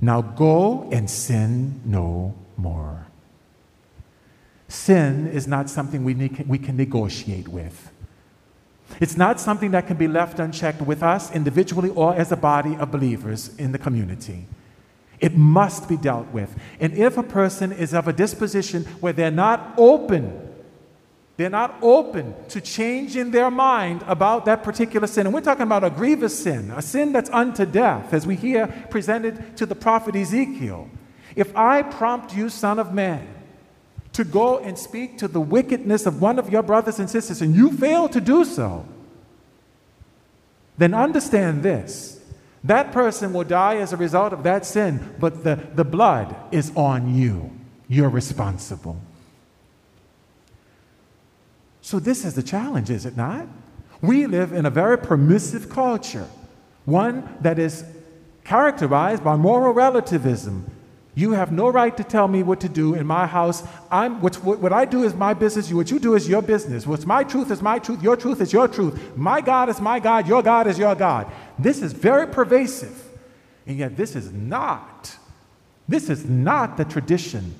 Now 0.00 0.22
go 0.22 0.88
and 0.92 1.10
sin 1.10 1.80
no 1.84 2.36
more. 2.56 3.08
Sin 4.68 5.26
is 5.26 5.48
not 5.48 5.68
something 5.68 6.04
we, 6.04 6.14
ne- 6.14 6.44
we 6.46 6.58
can 6.58 6.76
negotiate 6.76 7.48
with. 7.48 7.90
It's 9.00 9.16
not 9.16 9.40
something 9.40 9.70
that 9.72 9.86
can 9.86 9.96
be 9.96 10.08
left 10.08 10.38
unchecked 10.38 10.82
with 10.82 11.02
us 11.02 11.30
individually 11.32 11.90
or 11.90 12.14
as 12.14 12.32
a 12.32 12.36
body 12.36 12.76
of 12.76 12.90
believers 12.90 13.54
in 13.56 13.72
the 13.72 13.78
community. 13.78 14.46
It 15.20 15.36
must 15.36 15.88
be 15.88 15.96
dealt 15.96 16.28
with. 16.28 16.54
And 16.80 16.94
if 16.94 17.18
a 17.18 17.22
person 17.22 17.72
is 17.72 17.92
of 17.92 18.08
a 18.08 18.12
disposition 18.12 18.84
where 19.00 19.12
they're 19.12 19.30
not 19.30 19.74
open 19.76 20.48
they're 21.38 21.48
not 21.48 21.78
open 21.82 22.34
to 22.48 22.60
changing 22.60 23.30
their 23.30 23.48
mind 23.48 24.02
about 24.08 24.44
that 24.46 24.64
particular 24.64 25.06
sin. 25.06 25.24
And 25.24 25.32
we're 25.32 25.40
talking 25.40 25.62
about 25.62 25.84
a 25.84 25.90
grievous 25.90 26.36
sin, 26.36 26.72
a 26.72 26.82
sin 26.82 27.12
that's 27.12 27.30
unto 27.30 27.64
death, 27.64 28.12
as 28.12 28.26
we 28.26 28.34
hear 28.34 28.66
presented 28.90 29.56
to 29.56 29.64
the 29.64 29.76
prophet 29.76 30.16
Ezekiel. 30.16 30.90
If 31.36 31.56
I 31.56 31.82
prompt 31.82 32.36
you, 32.36 32.48
Son 32.48 32.80
of 32.80 32.92
Man, 32.92 33.24
to 34.18 34.24
go 34.24 34.58
and 34.58 34.76
speak 34.76 35.16
to 35.16 35.28
the 35.28 35.40
wickedness 35.40 36.04
of 36.04 36.20
one 36.20 36.40
of 36.40 36.50
your 36.50 36.64
brothers 36.64 36.98
and 36.98 37.08
sisters, 37.08 37.40
and 37.40 37.54
you 37.54 37.70
fail 37.70 38.08
to 38.08 38.20
do 38.20 38.44
so, 38.44 38.84
then 40.76 40.92
understand 40.92 41.62
this. 41.62 42.20
That 42.64 42.90
person 42.90 43.32
will 43.32 43.44
die 43.44 43.76
as 43.76 43.92
a 43.92 43.96
result 43.96 44.32
of 44.32 44.42
that 44.42 44.66
sin, 44.66 45.14
but 45.20 45.44
the, 45.44 45.54
the 45.72 45.84
blood 45.84 46.34
is 46.50 46.72
on 46.74 47.14
you. 47.14 47.52
You're 47.86 48.08
responsible. 48.08 49.00
So, 51.80 52.00
this 52.00 52.24
is 52.24 52.34
the 52.34 52.42
challenge, 52.42 52.90
is 52.90 53.06
it 53.06 53.16
not? 53.16 53.46
We 54.02 54.26
live 54.26 54.52
in 54.52 54.66
a 54.66 54.70
very 54.70 54.98
permissive 54.98 55.70
culture, 55.70 56.26
one 56.86 57.36
that 57.40 57.60
is 57.60 57.84
characterized 58.42 59.22
by 59.22 59.36
moral 59.36 59.72
relativism. 59.72 60.68
You 61.18 61.32
have 61.32 61.50
no 61.50 61.68
right 61.68 61.96
to 61.96 62.04
tell 62.04 62.28
me 62.28 62.44
what 62.44 62.60
to 62.60 62.68
do 62.68 62.94
in 62.94 63.04
my 63.04 63.26
house. 63.26 63.64
I'm, 63.90 64.20
what, 64.20 64.36
what 64.36 64.72
I 64.72 64.84
do 64.84 65.02
is 65.02 65.14
my 65.14 65.34
business. 65.34 65.72
What 65.72 65.90
you 65.90 65.98
do 65.98 66.14
is 66.14 66.28
your 66.28 66.42
business. 66.42 66.86
What's 66.86 67.06
my 67.06 67.24
truth 67.24 67.50
is 67.50 67.60
my 67.60 67.80
truth. 67.80 68.00
Your 68.04 68.16
truth 68.16 68.40
is 68.40 68.52
your 68.52 68.68
truth. 68.68 69.16
My 69.16 69.40
God 69.40 69.68
is 69.68 69.80
my 69.80 69.98
God. 69.98 70.28
Your 70.28 70.44
God 70.44 70.68
is 70.68 70.78
your 70.78 70.94
God. 70.94 71.26
This 71.58 71.82
is 71.82 71.92
very 71.92 72.28
pervasive. 72.28 73.04
And 73.66 73.78
yet, 73.78 73.96
this 73.96 74.14
is 74.14 74.30
not, 74.30 75.16
this 75.88 76.08
is 76.08 76.24
not 76.24 76.76
the 76.76 76.84
tradition 76.84 77.52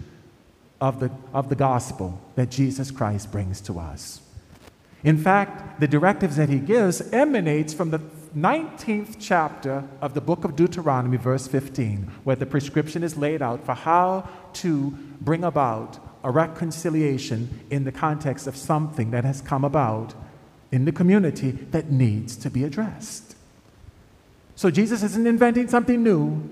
of 0.80 1.00
the, 1.00 1.10
of 1.34 1.48
the 1.48 1.56
gospel 1.56 2.20
that 2.36 2.50
Jesus 2.50 2.92
Christ 2.92 3.32
brings 3.32 3.60
to 3.62 3.80
us. 3.80 4.20
In 5.02 5.18
fact, 5.18 5.80
the 5.80 5.88
directives 5.88 6.36
that 6.36 6.48
he 6.48 6.60
gives 6.60 7.00
emanates 7.12 7.74
from 7.74 7.90
the 7.90 7.98
19th 8.36 9.16
chapter 9.18 9.84
of 10.00 10.14
the 10.14 10.20
book 10.20 10.44
of 10.44 10.56
Deuteronomy, 10.56 11.16
verse 11.16 11.46
15, 11.46 12.10
where 12.24 12.36
the 12.36 12.46
prescription 12.46 13.02
is 13.02 13.16
laid 13.16 13.42
out 13.42 13.64
for 13.64 13.74
how 13.74 14.28
to 14.54 14.90
bring 15.20 15.44
about 15.44 15.98
a 16.24 16.30
reconciliation 16.30 17.64
in 17.70 17.84
the 17.84 17.92
context 17.92 18.46
of 18.46 18.56
something 18.56 19.10
that 19.10 19.24
has 19.24 19.40
come 19.40 19.64
about 19.64 20.14
in 20.70 20.84
the 20.84 20.92
community 20.92 21.52
that 21.52 21.90
needs 21.90 22.36
to 22.36 22.50
be 22.50 22.64
addressed. 22.64 23.36
So 24.56 24.70
Jesus 24.70 25.02
isn't 25.02 25.26
inventing 25.26 25.68
something 25.68 26.02
new, 26.02 26.50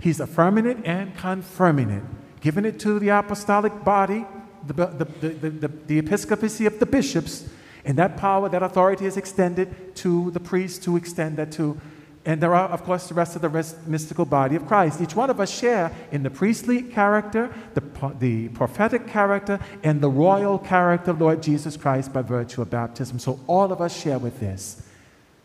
he's 0.00 0.20
affirming 0.20 0.66
it 0.66 0.78
and 0.84 1.16
confirming 1.16 1.90
it, 1.90 2.02
giving 2.40 2.64
it 2.64 2.80
to 2.80 2.98
the 2.98 3.10
apostolic 3.10 3.84
body, 3.84 4.26
the, 4.66 4.72
the, 4.72 5.04
the, 5.04 5.50
the, 5.50 5.68
the 5.68 5.98
episcopacy 5.98 6.66
of 6.66 6.78
the 6.78 6.86
bishops, 6.86 7.48
and 7.84 7.98
that 7.98 8.16
power, 8.16 8.48
that 8.48 8.62
authority 8.62 9.06
is 9.06 9.16
extended 9.16 9.94
to 9.96 10.30
the 10.30 10.40
priests 10.40 10.84
to 10.84 10.96
extend 10.96 11.36
that 11.36 11.52
to 11.52 11.80
and 12.26 12.40
there 12.40 12.54
are, 12.54 12.68
of 12.68 12.84
course, 12.84 13.08
the 13.08 13.14
rest 13.14 13.36
of 13.36 13.42
the 13.42 13.50
rest, 13.50 13.86
mystical 13.86 14.24
body 14.24 14.56
of 14.56 14.66
Christ. 14.66 15.00
Each 15.00 15.14
one 15.14 15.28
of 15.28 15.40
us 15.40 15.50
share 15.50 15.94
in 16.10 16.22
the 16.22 16.30
priestly 16.30 16.80
character, 16.80 17.54
the, 17.74 17.82
the 18.18 18.48
prophetic 18.48 19.06
character, 19.06 19.60
and 19.82 20.00
the 20.00 20.08
royal 20.08 20.58
character 20.58 21.10
of 21.10 21.20
Lord 21.20 21.42
Jesus 21.42 21.76
Christ 21.76 22.14
by 22.14 22.22
virtue 22.22 22.62
of 22.62 22.70
baptism. 22.70 23.18
So 23.18 23.38
all 23.46 23.72
of 23.72 23.82
us 23.82 24.00
share 24.00 24.18
with 24.18 24.40
this. 24.40 24.82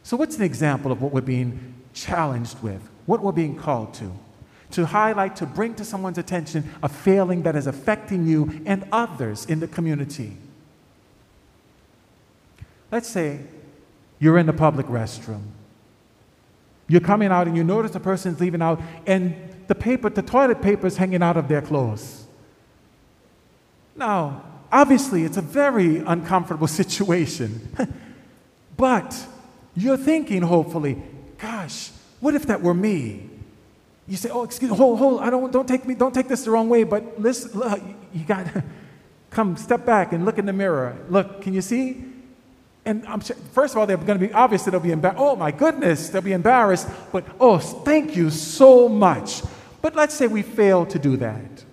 So, 0.03 0.15
what's 0.15 0.38
an 0.38 0.43
example 0.43 0.91
of 0.91 1.01
what 1.01 1.12
we're 1.12 1.22
being 1.22 1.75
challenged 1.93 2.63
with? 2.63 2.81
What 3.05 3.22
we're 3.22 3.34
being 3.34 3.58
called 3.58 3.93
to? 3.96 4.13
To 4.72 4.86
highlight, 4.86 5.36
to 5.38 5.46
bring 5.46 5.74
to 5.75 5.84
someone's 5.84 6.17
attention 6.17 6.63
a 6.81 6.88
failing 6.88 7.43
that 7.43 7.58
is 7.58 7.67
affecting 7.67 8.25
you 8.25 8.62
and 8.65 8.88
others 8.93 9.46
in 9.46 9.60
the 9.60 9.67
community. 9.67 10.38
Let's 12.91 13.08
say 13.08 13.41
you're 14.19 14.38
in 14.38 14.46
the 14.46 14.53
public 14.53 14.88
restroom 14.88 15.43
you're 16.89 17.01
coming 17.01 17.29
out 17.29 17.48
and 17.48 17.55
you 17.55 17.63
notice 17.63 17.91
the 17.91 18.00
person's 18.00 18.41
leaving 18.41 18.62
out, 18.62 18.81
and 19.05 19.36
the 19.67 19.75
paper, 19.75 20.10
the 20.10 20.24
toilet 20.24 20.62
paper 20.62 20.88
is 20.88 20.98
hanging 20.98 21.22
out 21.22 21.38
of 21.38 21.48
their 21.48 21.62
clothes. 21.62 22.25
Now, 23.96 24.43
obviously, 24.72 25.24
it's 25.24 25.38
a 25.38 25.41
very 25.41 25.98
uncomfortable 25.98 26.67
situation. 26.81 27.69
but 28.75 29.15
you're 29.75 29.98
thinking, 29.98 30.41
hopefully, 30.41 31.01
gosh, 31.38 31.91
what 32.19 32.34
if 32.34 32.48
that 32.48 32.62
were 32.62 32.74
me? 32.74 33.29
You 34.08 34.17
say, 34.17 34.31
oh, 34.31 34.43
excuse 34.43 34.72
me, 34.72 34.75
hold, 34.75 34.98
hold, 34.98 35.22
I 35.22 35.29
don't, 35.29 35.53
don't 35.53 35.67
take 35.67 35.86
me, 35.86 35.93
don't 35.93 36.13
take 36.13 36.27
this 36.27 36.43
the 36.43 36.51
wrong 36.51 36.67
way, 36.67 36.84
but 36.84 37.22
listen, 37.22 37.51
look, 37.58 37.79
you 38.12 38.25
got, 38.25 38.48
come, 39.29 39.55
step 39.58 39.86
back 39.86 40.12
and 40.12 40.25
look 40.25 40.39
in 40.39 40.48
the 40.48 40.53
mirror. 40.53 40.98
Look, 41.08 41.43
can 41.43 41.53
you 41.53 41.62
see? 41.62 42.03
And 42.89 43.05
I'm 43.05 43.19
sure, 43.19 43.36
first 43.51 43.75
of 43.75 43.77
all, 43.77 43.86
they're 43.86 43.98
going 43.98 44.19
to 44.19 44.27
be, 44.27 44.34
obviously, 44.34 44.72
they'll 44.72 44.79
be 44.79 44.91
embarrassed. 44.91 45.22
Oh 45.22 45.36
my 45.36 45.51
goodness, 45.51 46.10
they'll 46.10 46.24
be 46.24 46.31
embarrassed. 46.31 46.88
But 47.12 47.24
oh, 47.39 47.60
thank 47.60 48.15
you 48.15 48.31
so 48.31 48.89
much. 48.89 49.43
But 49.84 49.96
let's 49.96 50.15
say 50.15 50.25
we 50.25 50.41
fail 50.41 50.88
to 50.88 50.98
do 50.98 51.15
that. 51.17 51.63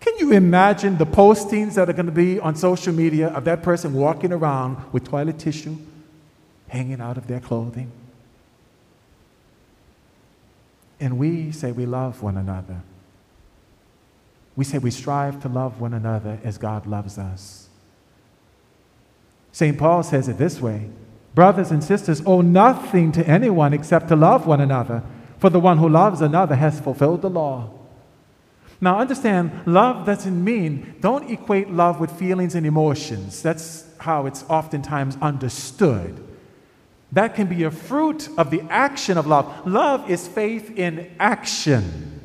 Can 0.00 0.14
you 0.16 0.32
imagine 0.32 0.96
the 0.96 1.04
postings 1.04 1.74
that 1.74 1.90
are 1.90 1.92
going 1.92 2.06
to 2.06 2.12
be 2.12 2.40
on 2.40 2.56
social 2.56 2.94
media 2.94 3.28
of 3.28 3.44
that 3.44 3.62
person 3.62 3.92
walking 3.92 4.32
around 4.32 4.90
with 4.90 5.04
toilet 5.04 5.38
tissue 5.38 5.76
hanging 6.68 7.02
out 7.02 7.18
of 7.18 7.26
their 7.26 7.40
clothing? 7.40 7.92
And 10.98 11.18
we 11.18 11.52
say 11.52 11.72
we 11.72 11.84
love 11.84 12.22
one 12.22 12.38
another. 12.38 12.80
We 14.56 14.64
say 14.64 14.78
we 14.78 14.92
strive 14.92 15.42
to 15.42 15.48
love 15.50 15.78
one 15.78 15.92
another 15.92 16.38
as 16.42 16.56
God 16.56 16.86
loves 16.86 17.18
us. 17.18 17.67
St. 19.58 19.76
Paul 19.76 20.04
says 20.04 20.28
it 20.28 20.38
this 20.38 20.60
way 20.60 20.88
Brothers 21.34 21.72
and 21.72 21.82
sisters, 21.82 22.22
owe 22.24 22.42
nothing 22.42 23.10
to 23.10 23.26
anyone 23.26 23.72
except 23.72 24.06
to 24.06 24.14
love 24.14 24.46
one 24.46 24.60
another, 24.60 25.02
for 25.40 25.50
the 25.50 25.58
one 25.58 25.78
who 25.78 25.88
loves 25.88 26.20
another 26.20 26.54
has 26.54 26.78
fulfilled 26.78 27.22
the 27.22 27.30
law. 27.30 27.68
Now, 28.80 29.00
understand, 29.00 29.50
love 29.66 30.06
doesn't 30.06 30.44
mean, 30.44 30.94
don't 31.00 31.28
equate 31.28 31.70
love 31.70 31.98
with 31.98 32.12
feelings 32.12 32.54
and 32.54 32.64
emotions. 32.64 33.42
That's 33.42 33.84
how 33.98 34.26
it's 34.26 34.44
oftentimes 34.48 35.18
understood. 35.20 36.24
That 37.10 37.34
can 37.34 37.48
be 37.48 37.64
a 37.64 37.72
fruit 37.72 38.28
of 38.38 38.50
the 38.50 38.62
action 38.70 39.18
of 39.18 39.26
love. 39.26 39.66
Love 39.66 40.08
is 40.08 40.28
faith 40.28 40.70
in 40.78 41.10
action. 41.18 42.20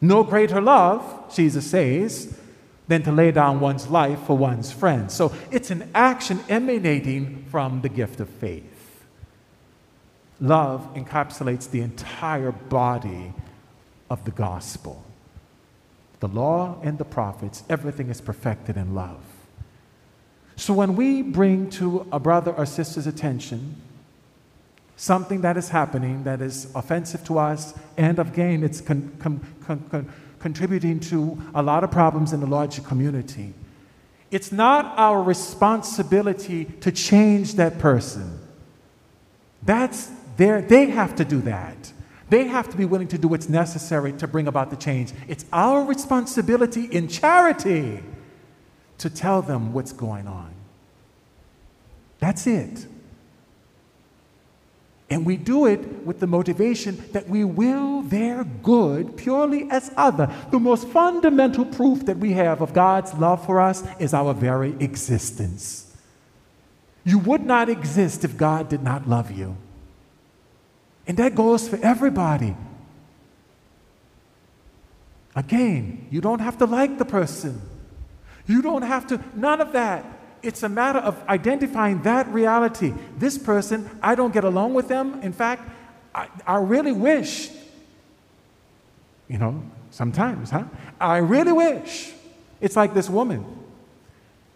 No 0.00 0.22
greater 0.22 0.60
love, 0.60 1.34
Jesus 1.34 1.68
says, 1.68 2.38
than 2.88 3.02
to 3.02 3.12
lay 3.12 3.30
down 3.30 3.60
one's 3.60 3.88
life 3.88 4.20
for 4.20 4.36
one's 4.36 4.70
friends. 4.70 5.14
So 5.14 5.32
it's 5.50 5.70
an 5.70 5.90
action 5.94 6.40
emanating 6.48 7.44
from 7.50 7.80
the 7.80 7.88
gift 7.88 8.20
of 8.20 8.28
faith. 8.28 9.04
Love 10.40 10.92
encapsulates 10.94 11.70
the 11.70 11.80
entire 11.80 12.52
body 12.52 13.32
of 14.10 14.24
the 14.24 14.30
gospel. 14.30 15.02
The 16.20 16.28
law 16.28 16.78
and 16.82 16.98
the 16.98 17.04
prophets, 17.04 17.64
everything 17.68 18.10
is 18.10 18.20
perfected 18.20 18.76
in 18.76 18.94
love. 18.94 19.22
So 20.56 20.74
when 20.74 20.96
we 20.96 21.22
bring 21.22 21.70
to 21.70 22.06
a 22.12 22.20
brother 22.20 22.52
or 22.52 22.66
sister's 22.66 23.06
attention 23.06 23.76
something 24.96 25.40
that 25.40 25.56
is 25.56 25.70
happening 25.70 26.24
that 26.24 26.40
is 26.40 26.68
offensive 26.74 27.24
to 27.24 27.38
us, 27.38 27.74
and 27.96 28.18
again, 28.18 28.62
it's 28.62 28.80
con- 28.80 29.12
con- 29.18 29.40
con- 29.90 30.12
contributing 30.44 31.00
to 31.00 31.40
a 31.54 31.62
lot 31.62 31.82
of 31.82 31.90
problems 31.90 32.34
in 32.34 32.40
the 32.40 32.46
larger 32.46 32.82
community. 32.82 33.54
It's 34.30 34.52
not 34.52 34.92
our 34.98 35.22
responsibility 35.22 36.66
to 36.82 36.92
change 36.92 37.54
that 37.54 37.78
person. 37.78 38.38
That's 39.62 40.10
their, 40.36 40.60
they 40.60 40.90
have 40.90 41.16
to 41.16 41.24
do 41.24 41.40
that. 41.40 41.90
They 42.28 42.44
have 42.44 42.68
to 42.68 42.76
be 42.76 42.84
willing 42.84 43.08
to 43.08 43.16
do 43.16 43.26
what's 43.26 43.48
necessary 43.48 44.12
to 44.12 44.28
bring 44.28 44.46
about 44.46 44.68
the 44.68 44.76
change. 44.76 45.14
It's 45.28 45.46
our 45.50 45.82
responsibility 45.82 46.84
in 46.84 47.08
charity 47.08 48.02
to 48.98 49.08
tell 49.08 49.40
them 49.40 49.72
what's 49.72 49.94
going 49.94 50.26
on. 50.26 50.52
That's 52.18 52.46
it. 52.46 52.86
And 55.10 55.26
we 55.26 55.36
do 55.36 55.66
it 55.66 55.80
with 56.04 56.20
the 56.20 56.26
motivation 56.26 57.02
that 57.12 57.28
we 57.28 57.44
will 57.44 58.02
their 58.02 58.44
good 58.44 59.16
purely 59.16 59.70
as 59.70 59.92
other. 59.96 60.32
The 60.50 60.58
most 60.58 60.88
fundamental 60.88 61.66
proof 61.66 62.06
that 62.06 62.18
we 62.18 62.32
have 62.32 62.62
of 62.62 62.72
God's 62.72 63.12
love 63.14 63.44
for 63.44 63.60
us 63.60 63.84
is 63.98 64.14
our 64.14 64.32
very 64.32 64.74
existence. 64.80 65.94
You 67.04 67.18
would 67.18 67.44
not 67.44 67.68
exist 67.68 68.24
if 68.24 68.36
God 68.36 68.68
did 68.68 68.82
not 68.82 69.06
love 69.06 69.30
you. 69.30 69.56
And 71.06 71.18
that 71.18 71.34
goes 71.34 71.68
for 71.68 71.76
everybody. 71.82 72.56
Again, 75.36 76.06
you 76.10 76.22
don't 76.22 76.40
have 76.40 76.56
to 76.58 76.64
like 76.64 76.96
the 76.96 77.04
person. 77.04 77.60
You 78.46 78.62
don't 78.62 78.82
have 78.82 79.06
to, 79.08 79.20
none 79.34 79.60
of 79.60 79.72
that. 79.72 80.04
It's 80.44 80.62
a 80.62 80.68
matter 80.68 80.98
of 80.98 81.20
identifying 81.26 82.02
that 82.02 82.28
reality. 82.28 82.92
This 83.16 83.38
person, 83.38 83.88
I 84.02 84.14
don't 84.14 84.32
get 84.32 84.44
along 84.44 84.74
with 84.74 84.88
them. 84.88 85.20
In 85.22 85.32
fact, 85.32 85.68
I, 86.14 86.28
I 86.46 86.58
really 86.58 86.92
wish, 86.92 87.50
you 89.26 89.38
know, 89.38 89.62
sometimes, 89.90 90.50
huh? 90.50 90.64
I 91.00 91.16
really 91.16 91.52
wish. 91.52 92.12
It's 92.60 92.76
like 92.76 92.92
this 92.92 93.08
woman, 93.08 93.44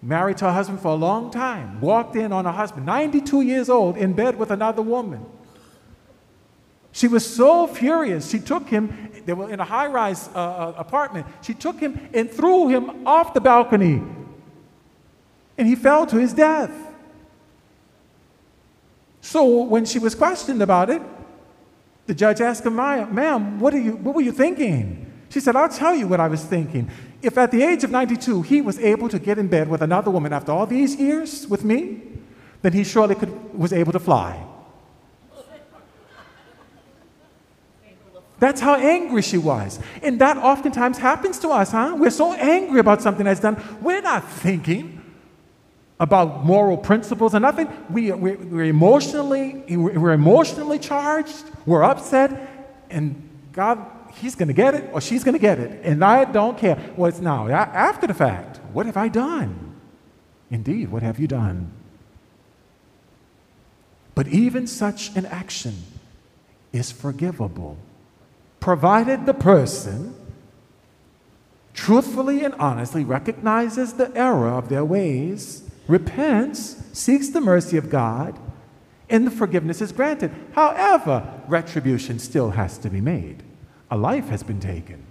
married 0.02 0.36
to 0.38 0.44
her 0.44 0.52
husband 0.52 0.80
for 0.80 0.88
a 0.88 0.94
long 0.94 1.30
time, 1.30 1.80
walked 1.80 2.16
in 2.16 2.32
on 2.32 2.44
her 2.44 2.52
husband, 2.52 2.84
92 2.84 3.40
years 3.40 3.68
old, 3.70 3.96
in 3.96 4.12
bed 4.12 4.38
with 4.38 4.50
another 4.50 4.82
woman. 4.82 5.24
She 6.92 7.08
was 7.08 7.24
so 7.24 7.66
furious. 7.66 8.30
She 8.30 8.40
took 8.40 8.68
him, 8.68 9.10
they 9.24 9.32
were 9.32 9.50
in 9.50 9.60
a 9.60 9.64
high 9.64 9.86
rise 9.86 10.28
uh, 10.34 10.38
uh, 10.38 10.74
apartment. 10.76 11.26
She 11.42 11.54
took 11.54 11.80
him 11.80 12.08
and 12.12 12.30
threw 12.30 12.68
him 12.68 13.06
off 13.06 13.34
the 13.34 13.40
balcony 13.40 14.02
and 15.58 15.66
he 15.66 15.74
fell 15.74 16.06
to 16.06 16.16
his 16.16 16.32
death. 16.32 16.70
So 19.20 19.62
when 19.64 19.84
she 19.84 19.98
was 19.98 20.14
questioned 20.14 20.62
about 20.62 20.88
it, 20.88 21.02
the 22.06 22.14
judge 22.14 22.40
asked 22.40 22.64
her, 22.64 22.70
Ma'am, 22.70 23.60
what, 23.60 23.74
are 23.74 23.78
you, 23.78 23.96
what 23.96 24.14
were 24.14 24.22
you 24.22 24.32
thinking? 24.32 25.12
She 25.28 25.40
said, 25.40 25.56
I'll 25.56 25.68
tell 25.68 25.94
you 25.94 26.06
what 26.08 26.20
I 26.20 26.28
was 26.28 26.42
thinking. 26.42 26.88
If 27.20 27.36
at 27.36 27.50
the 27.50 27.62
age 27.62 27.84
of 27.84 27.90
92 27.90 28.42
he 28.42 28.62
was 28.62 28.78
able 28.78 29.08
to 29.10 29.18
get 29.18 29.36
in 29.36 29.48
bed 29.48 29.68
with 29.68 29.82
another 29.82 30.10
woman 30.10 30.32
after 30.32 30.52
all 30.52 30.64
these 30.64 30.96
years 30.96 31.46
with 31.48 31.64
me, 31.64 32.00
then 32.62 32.72
he 32.72 32.84
surely 32.84 33.16
could, 33.16 33.52
was 33.52 33.72
able 33.72 33.92
to 33.92 33.98
fly. 33.98 34.42
That's 38.38 38.60
how 38.60 38.76
angry 38.76 39.22
she 39.22 39.36
was. 39.36 39.80
And 40.00 40.20
that 40.20 40.36
oftentimes 40.36 40.96
happens 40.96 41.40
to 41.40 41.48
us, 41.48 41.72
huh? 41.72 41.96
We're 41.98 42.10
so 42.10 42.32
angry 42.34 42.78
about 42.78 43.02
something 43.02 43.24
that's 43.24 43.40
done, 43.40 43.60
we're 43.82 44.00
not 44.00 44.26
thinking 44.28 44.97
about 46.00 46.44
moral 46.44 46.76
principles 46.76 47.34
and 47.34 47.42
nothing. 47.42 47.68
We, 47.90 48.12
we, 48.12 48.36
we're, 48.36 48.64
emotionally, 48.64 49.62
we're 49.76 50.12
emotionally 50.12 50.78
charged, 50.78 51.44
we're 51.66 51.82
upset, 51.82 52.68
and 52.90 53.28
God, 53.52 53.84
He's 54.14 54.34
going 54.34 54.48
to 54.48 54.54
get 54.54 54.74
it 54.74 54.90
or 54.92 55.00
she's 55.00 55.22
going 55.22 55.34
to 55.34 55.40
get 55.40 55.58
it. 55.58 55.84
And 55.84 56.04
I 56.04 56.24
don't 56.24 56.58
care. 56.58 56.92
Well, 56.96 57.12
now, 57.20 57.48
after 57.48 58.06
the 58.06 58.14
fact, 58.14 58.58
what 58.72 58.86
have 58.86 58.96
I 58.96 59.08
done? 59.08 59.76
Indeed, 60.50 60.90
what 60.90 61.02
have 61.02 61.18
you 61.18 61.28
done? 61.28 61.72
But 64.14 64.28
even 64.28 64.66
such 64.66 65.14
an 65.14 65.26
action 65.26 65.74
is 66.72 66.90
forgivable, 66.90 67.76
provided 68.60 69.26
the 69.26 69.34
person 69.34 70.14
truthfully 71.72 72.44
and 72.44 72.54
honestly 72.54 73.04
recognizes 73.04 73.92
the 73.92 74.10
error 74.16 74.48
of 74.48 74.68
their 74.68 74.84
ways, 74.84 75.67
repents, 75.88 76.76
seeks 76.92 77.30
the 77.30 77.40
mercy 77.40 77.76
of 77.76 77.90
God, 77.90 78.38
and 79.10 79.26
the 79.26 79.30
forgiveness 79.30 79.80
is 79.80 79.90
granted. 79.90 80.30
However, 80.52 81.42
retribution 81.48 82.18
still 82.18 82.50
has 82.50 82.78
to 82.78 82.90
be 82.90 83.00
made. 83.00 83.42
A 83.90 83.96
life 83.96 84.28
has 84.28 84.42
been 84.42 84.60
taken. 84.60 85.02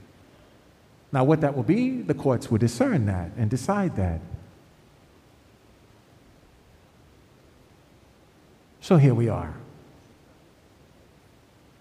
Now, 1.11 1.23
what 1.23 1.41
that 1.41 1.55
will 1.55 1.63
be, 1.63 2.01
the 2.01 2.13
courts 2.13 2.51
will 2.51 2.59
discern 2.59 3.05
that 3.07 3.31
and 3.37 3.49
decide 3.49 3.95
that. 3.95 4.21
So 8.81 8.97
here 8.97 9.13
we 9.13 9.27
are. 9.27 9.55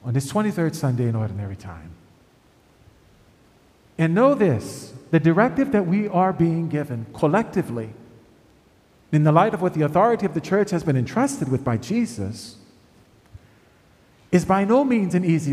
On 0.04 0.14
this 0.14 0.32
23rd 0.32 0.74
Sunday 0.74 1.08
in 1.08 1.16
Ordinary 1.16 1.56
Time. 1.56 1.90
And 3.98 4.14
know 4.14 4.34
this 4.34 4.92
the 5.10 5.20
directive 5.20 5.72
that 5.72 5.86
we 5.86 6.08
are 6.08 6.32
being 6.32 6.68
given 6.68 7.06
collectively, 7.14 7.90
in 9.12 9.24
the 9.24 9.32
light 9.32 9.54
of 9.54 9.62
what 9.62 9.74
the 9.74 9.82
authority 9.82 10.26
of 10.26 10.34
the 10.34 10.40
church 10.40 10.70
has 10.70 10.82
been 10.84 10.96
entrusted 10.96 11.48
with 11.48 11.64
by 11.64 11.76
Jesus, 11.76 12.56
is 14.32 14.44
by 14.44 14.64
no 14.64 14.84
means 14.84 15.14
an 15.14 15.24
easy, 15.24 15.52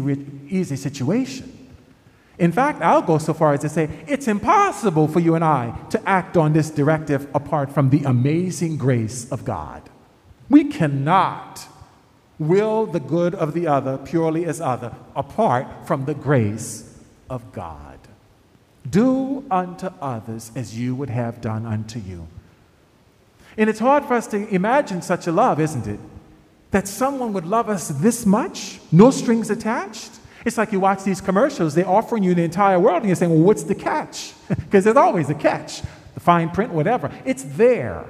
easy 0.49 0.75
situation. 0.75 1.63
In 2.39 2.51
fact, 2.51 2.81
I'll 2.81 3.03
go 3.03 3.19
so 3.19 3.33
far 3.33 3.53
as 3.53 3.61
to 3.61 3.69
say 3.69 3.89
it's 4.07 4.27
impossible 4.27 5.07
for 5.07 5.19
you 5.19 5.35
and 5.35 5.43
I 5.43 5.77
to 5.91 6.09
act 6.09 6.35
on 6.35 6.53
this 6.53 6.71
directive 6.71 7.27
apart 7.35 7.71
from 7.71 7.89
the 7.91 8.03
amazing 8.03 8.77
grace 8.77 9.31
of 9.31 9.45
God. 9.45 9.87
We 10.49 10.65
cannot 10.65 11.67
will 12.39 12.87
the 12.87 12.99
good 12.99 13.35
of 13.35 13.53
the 13.53 13.67
other 13.67 13.97
purely 13.97 14.45
as 14.45 14.59
other 14.59 14.95
apart 15.15 15.67
from 15.85 16.05
the 16.05 16.15
grace 16.15 16.99
of 17.29 17.53
God. 17.53 17.99
Do 18.89 19.45
unto 19.49 19.91
others 20.01 20.51
as 20.55 20.77
you 20.77 20.95
would 20.95 21.09
have 21.09 21.39
done 21.39 21.65
unto 21.65 21.99
you. 21.99 22.27
And 23.57 23.69
it's 23.69 23.79
hard 23.79 24.05
for 24.05 24.13
us 24.15 24.27
to 24.27 24.47
imagine 24.53 25.01
such 25.01 25.27
a 25.27 25.31
love, 25.31 25.59
isn't 25.59 25.87
it? 25.87 25.99
That 26.71 26.87
someone 26.87 27.33
would 27.33 27.45
love 27.45 27.69
us 27.69 27.89
this 27.89 28.25
much, 28.25 28.79
no 28.91 29.11
strings 29.11 29.49
attached. 29.49 30.11
It's 30.45 30.57
like 30.57 30.71
you 30.71 30.79
watch 30.79 31.03
these 31.03 31.21
commercials, 31.21 31.75
they're 31.75 31.87
offering 31.87 32.23
you 32.23 32.35
the 32.35 32.43
entire 32.43 32.79
world, 32.79 32.97
and 32.97 33.07
you're 33.07 33.15
saying, 33.15 33.31
well, 33.31 33.43
what's 33.43 33.63
the 33.63 33.75
catch? 33.75 34.33
Because 34.49 34.83
there's 34.83 34.97
always 34.97 35.29
a 35.29 35.35
catch, 35.35 35.81
the 36.13 36.19
fine 36.19 36.49
print, 36.49 36.73
whatever. 36.73 37.11
It's 37.25 37.43
there. 37.43 38.05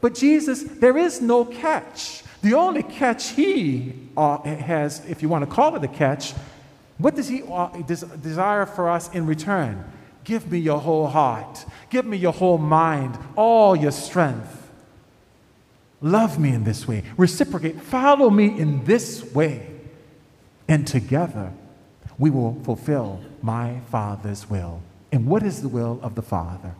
But 0.00 0.14
Jesus, 0.14 0.62
there 0.62 0.96
is 0.96 1.20
no 1.20 1.44
catch. 1.44 2.22
The 2.42 2.54
only 2.54 2.82
catch 2.82 3.30
he 3.30 3.94
uh, 4.16 4.38
has, 4.42 5.04
if 5.08 5.22
you 5.22 5.28
want 5.28 5.48
to 5.48 5.50
call 5.50 5.76
it 5.76 5.84
a 5.84 5.88
catch, 5.88 6.34
what 6.98 7.16
does 7.16 7.28
he 7.28 7.42
uh, 7.42 7.68
des- 7.82 8.16
desire 8.18 8.66
for 8.66 8.88
us 8.88 9.12
in 9.12 9.26
return? 9.26 9.84
Give 10.24 10.50
me 10.50 10.58
your 10.58 10.78
whole 10.78 11.08
heart. 11.08 11.64
Give 11.90 12.06
me 12.06 12.16
your 12.16 12.32
whole 12.32 12.58
mind, 12.58 13.18
all 13.36 13.74
your 13.74 13.92
strength. 13.92 14.63
Love 16.04 16.38
me 16.38 16.50
in 16.50 16.64
this 16.64 16.86
way. 16.86 17.02
Reciprocate. 17.16 17.80
Follow 17.80 18.28
me 18.28 18.46
in 18.46 18.84
this 18.84 19.24
way. 19.32 19.70
And 20.68 20.86
together 20.86 21.50
we 22.18 22.28
will 22.28 22.60
fulfill 22.62 23.22
my 23.40 23.80
Father's 23.90 24.50
will. 24.50 24.82
And 25.10 25.26
what 25.26 25.42
is 25.42 25.62
the 25.62 25.68
will 25.68 25.98
of 26.02 26.14
the 26.14 26.20
Father? 26.20 26.74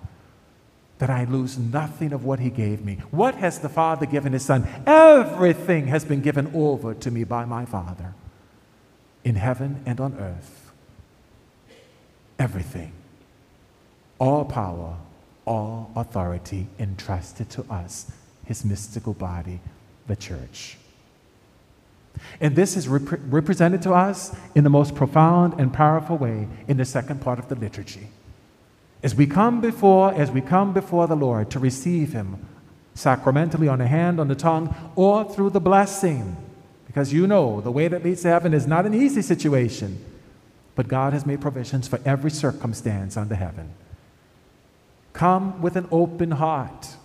That 0.99 1.09
I 1.09 1.25
lose 1.25 1.57
nothing 1.57 2.13
of 2.13 2.27
what 2.27 2.39
He 2.39 2.51
gave 2.51 2.85
me. 2.85 2.99
What 3.11 3.37
has 3.37 3.61
the 3.61 3.71
Father 3.71 4.05
given 4.05 4.35
His 4.35 4.45
Son? 4.45 4.69
Everything 4.87 5.87
has 5.87 6.05
been 6.05 6.21
given 6.21 6.53
over 6.55 6.93
to 6.93 7.11
me 7.11 7.25
by 7.25 7.47
my 7.47 7.65
Father 7.65 8.13
in 9.25 9.37
heaven 9.37 9.83
and 9.87 10.01
on 10.01 10.19
earth. 10.19 10.71
Everything 12.39 12.93
all 14.19 14.45
power, 14.45 14.97
all 15.47 15.91
authority 15.97 16.67
entrusted 16.79 17.51
to 17.51 17.65
us, 17.71 18.13
his 18.47 18.65
mystical 18.65 19.15
body, 19.15 19.61
the 20.07 20.17
church. 20.17 20.79
And 22.41 22.55
this 22.57 22.77
is 22.77 22.89
rep- 22.89 23.21
represented 23.29 23.83
to 23.83 23.93
us 23.93 24.35
in 24.55 24.65
the 24.65 24.71
most 24.71 24.95
profound 24.95 25.55
and 25.59 25.73
powerful 25.73 26.17
way 26.17 26.49
in 26.69 26.77
the 26.77 26.85
second 26.85 27.21
part 27.21 27.39
of 27.39 27.49
the 27.49 27.55
liturgy. 27.55 28.09
As 29.03 29.15
we 29.15 29.27
come 29.27 29.61
before, 29.61 30.15
as 30.15 30.31
we 30.31 30.41
come 30.41 30.73
before 30.73 31.07
the 31.07 31.17
Lord 31.17 31.51
to 31.51 31.59
receive 31.59 32.13
him 32.13 32.47
sacramentally 32.95 33.69
on 33.69 33.81
the 33.81 33.87
hand, 33.87 34.21
on 34.21 34.29
the 34.29 34.35
tongue, 34.35 34.75
or 34.95 35.25
through 35.25 35.51
the 35.51 35.61
blessing, 35.61 36.37
because 36.87 37.13
you 37.13 37.27
know 37.27 37.61
the 37.61 37.73
way 37.73 37.89
that 37.89 38.05
leads 38.05 38.23
to 38.23 38.29
heaven 38.29 38.55
is 38.55 38.67
not 38.67 38.87
an 38.87 38.95
easy 38.95 39.21
situation, 39.21 40.03
but 40.77 40.89
God 40.89 41.13
has 41.13 41.27
made 41.27 41.41
provisions 41.41 41.89
for 41.89 42.01
every 42.05 42.31
circumstance 42.31 43.17
under 43.17 43.35
heaven. 43.35 43.75
Come 45.13 45.61
with 45.61 45.77
an 45.77 45.89
open 45.91 46.33
heart, 46.33 46.97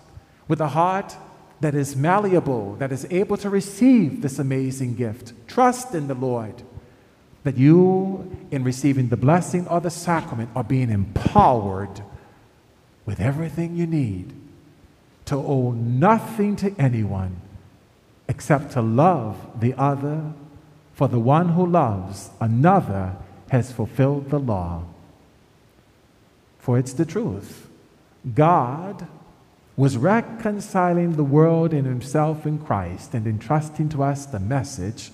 with 0.47 0.61
a 0.61 0.69
heart 0.69 1.15
that 1.61 1.75
is 1.75 1.95
malleable, 1.95 2.75
that 2.75 2.91
is 2.91 3.05
able 3.09 3.37
to 3.37 3.49
receive 3.49 4.21
this 4.21 4.39
amazing 4.39 4.95
gift. 4.95 5.33
Trust 5.47 5.93
in 5.93 6.07
the 6.07 6.13
Lord 6.13 6.63
that 7.43 7.57
you, 7.57 8.37
in 8.51 8.63
receiving 8.63 9.09
the 9.09 9.17
blessing 9.17 9.67
or 9.67 9.81
the 9.81 9.89
sacrament, 9.89 10.49
are 10.55 10.63
being 10.63 10.89
empowered 10.89 12.01
with 13.05 13.19
everything 13.19 13.75
you 13.75 13.87
need 13.87 14.33
to 15.25 15.35
owe 15.35 15.71
nothing 15.71 16.55
to 16.57 16.73
anyone 16.79 17.41
except 18.27 18.71
to 18.73 18.81
love 18.81 19.35
the 19.59 19.73
other, 19.73 20.33
for 20.93 21.07
the 21.07 21.19
one 21.19 21.49
who 21.49 21.65
loves 21.65 22.29
another 22.39 23.15
has 23.49 23.71
fulfilled 23.71 24.29
the 24.29 24.39
law. 24.39 24.83
For 26.59 26.77
it's 26.77 26.93
the 26.93 27.05
truth. 27.05 27.67
God 28.35 29.07
was 29.79 29.95
reconciling 29.95 31.15
the 31.15 31.23
world 31.23 31.73
in 31.73 31.85
himself 31.85 32.45
in 32.45 32.59
Christ 32.59 33.13
and 33.13 33.25
entrusting 33.25 33.87
to 33.87 34.03
us 34.03 34.25
the 34.25 34.37
message 34.37 35.09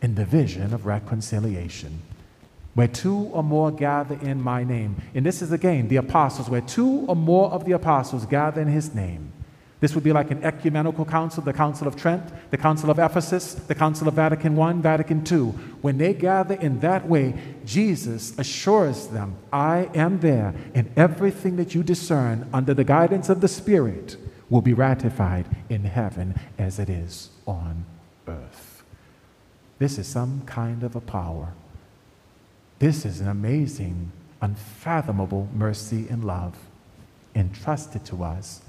and 0.00 0.14
the 0.14 0.24
vision 0.24 0.72
of 0.72 0.86
reconciliation. 0.86 2.00
Where 2.74 2.86
two 2.86 3.30
or 3.32 3.42
more 3.42 3.72
gather 3.72 4.14
in 4.22 4.40
my 4.40 4.62
name. 4.62 5.02
And 5.12 5.26
this 5.26 5.42
is 5.42 5.50
again 5.50 5.88
the 5.88 5.96
apostles, 5.96 6.48
where 6.48 6.60
two 6.60 7.04
or 7.08 7.16
more 7.16 7.50
of 7.50 7.64
the 7.64 7.72
apostles 7.72 8.26
gather 8.26 8.60
in 8.60 8.68
his 8.68 8.94
name. 8.94 9.32
This 9.80 9.94
would 9.94 10.04
be 10.04 10.12
like 10.12 10.30
an 10.30 10.42
ecumenical 10.42 11.04
council, 11.04 11.42
the 11.42 11.52
Council 11.52 11.86
of 11.86 11.96
Trent, 11.96 12.22
the 12.50 12.56
Council 12.56 12.90
of 12.90 12.98
Ephesus, 12.98 13.54
the 13.54 13.74
Council 13.74 14.08
of 14.08 14.14
Vatican 14.14 14.58
I, 14.58 14.72
Vatican 14.74 15.24
II. 15.30 15.52
When 15.82 15.98
they 15.98 16.14
gather 16.14 16.54
in 16.54 16.80
that 16.80 17.08
way, 17.08 17.34
Jesus 17.66 18.38
assures 18.38 19.08
them, 19.08 19.36
I 19.52 19.90
am 19.94 20.20
there, 20.20 20.54
and 20.74 20.90
everything 20.96 21.56
that 21.56 21.74
you 21.74 21.82
discern 21.82 22.48
under 22.52 22.72
the 22.72 22.84
guidance 22.84 23.28
of 23.28 23.40
the 23.40 23.48
Spirit 23.48 24.16
will 24.48 24.62
be 24.62 24.72
ratified 24.72 25.46
in 25.68 25.84
heaven 25.84 26.38
as 26.58 26.78
it 26.78 26.88
is 26.88 27.30
on 27.46 27.84
earth. 28.26 28.82
This 29.78 29.98
is 29.98 30.06
some 30.06 30.42
kind 30.46 30.82
of 30.82 30.94
a 30.94 31.00
power. 31.00 31.52
This 32.78 33.04
is 33.04 33.20
an 33.20 33.28
amazing, 33.28 34.12
unfathomable 34.40 35.48
mercy 35.52 36.06
and 36.08 36.24
love 36.24 36.56
entrusted 37.34 38.04
to 38.06 38.22
us 38.22 38.62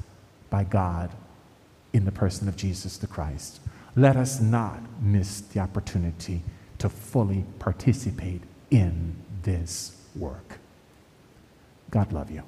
by 0.56 0.64
God 0.64 1.12
in 1.92 2.06
the 2.06 2.14
person 2.14 2.48
of 2.48 2.56
Jesus 2.56 2.96
the 2.96 3.08
Christ. 3.08 3.60
Let 3.98 4.16
us 4.16 4.40
not 4.40 4.80
miss 5.02 5.42
the 5.42 5.60
opportunity 5.60 6.44
to 6.78 6.88
fully 6.88 7.44
participate 7.60 8.42
in 8.72 9.18
this 9.44 10.02
work. 10.16 10.60
God 11.92 12.14
love 12.14 12.32
you. 12.32 12.44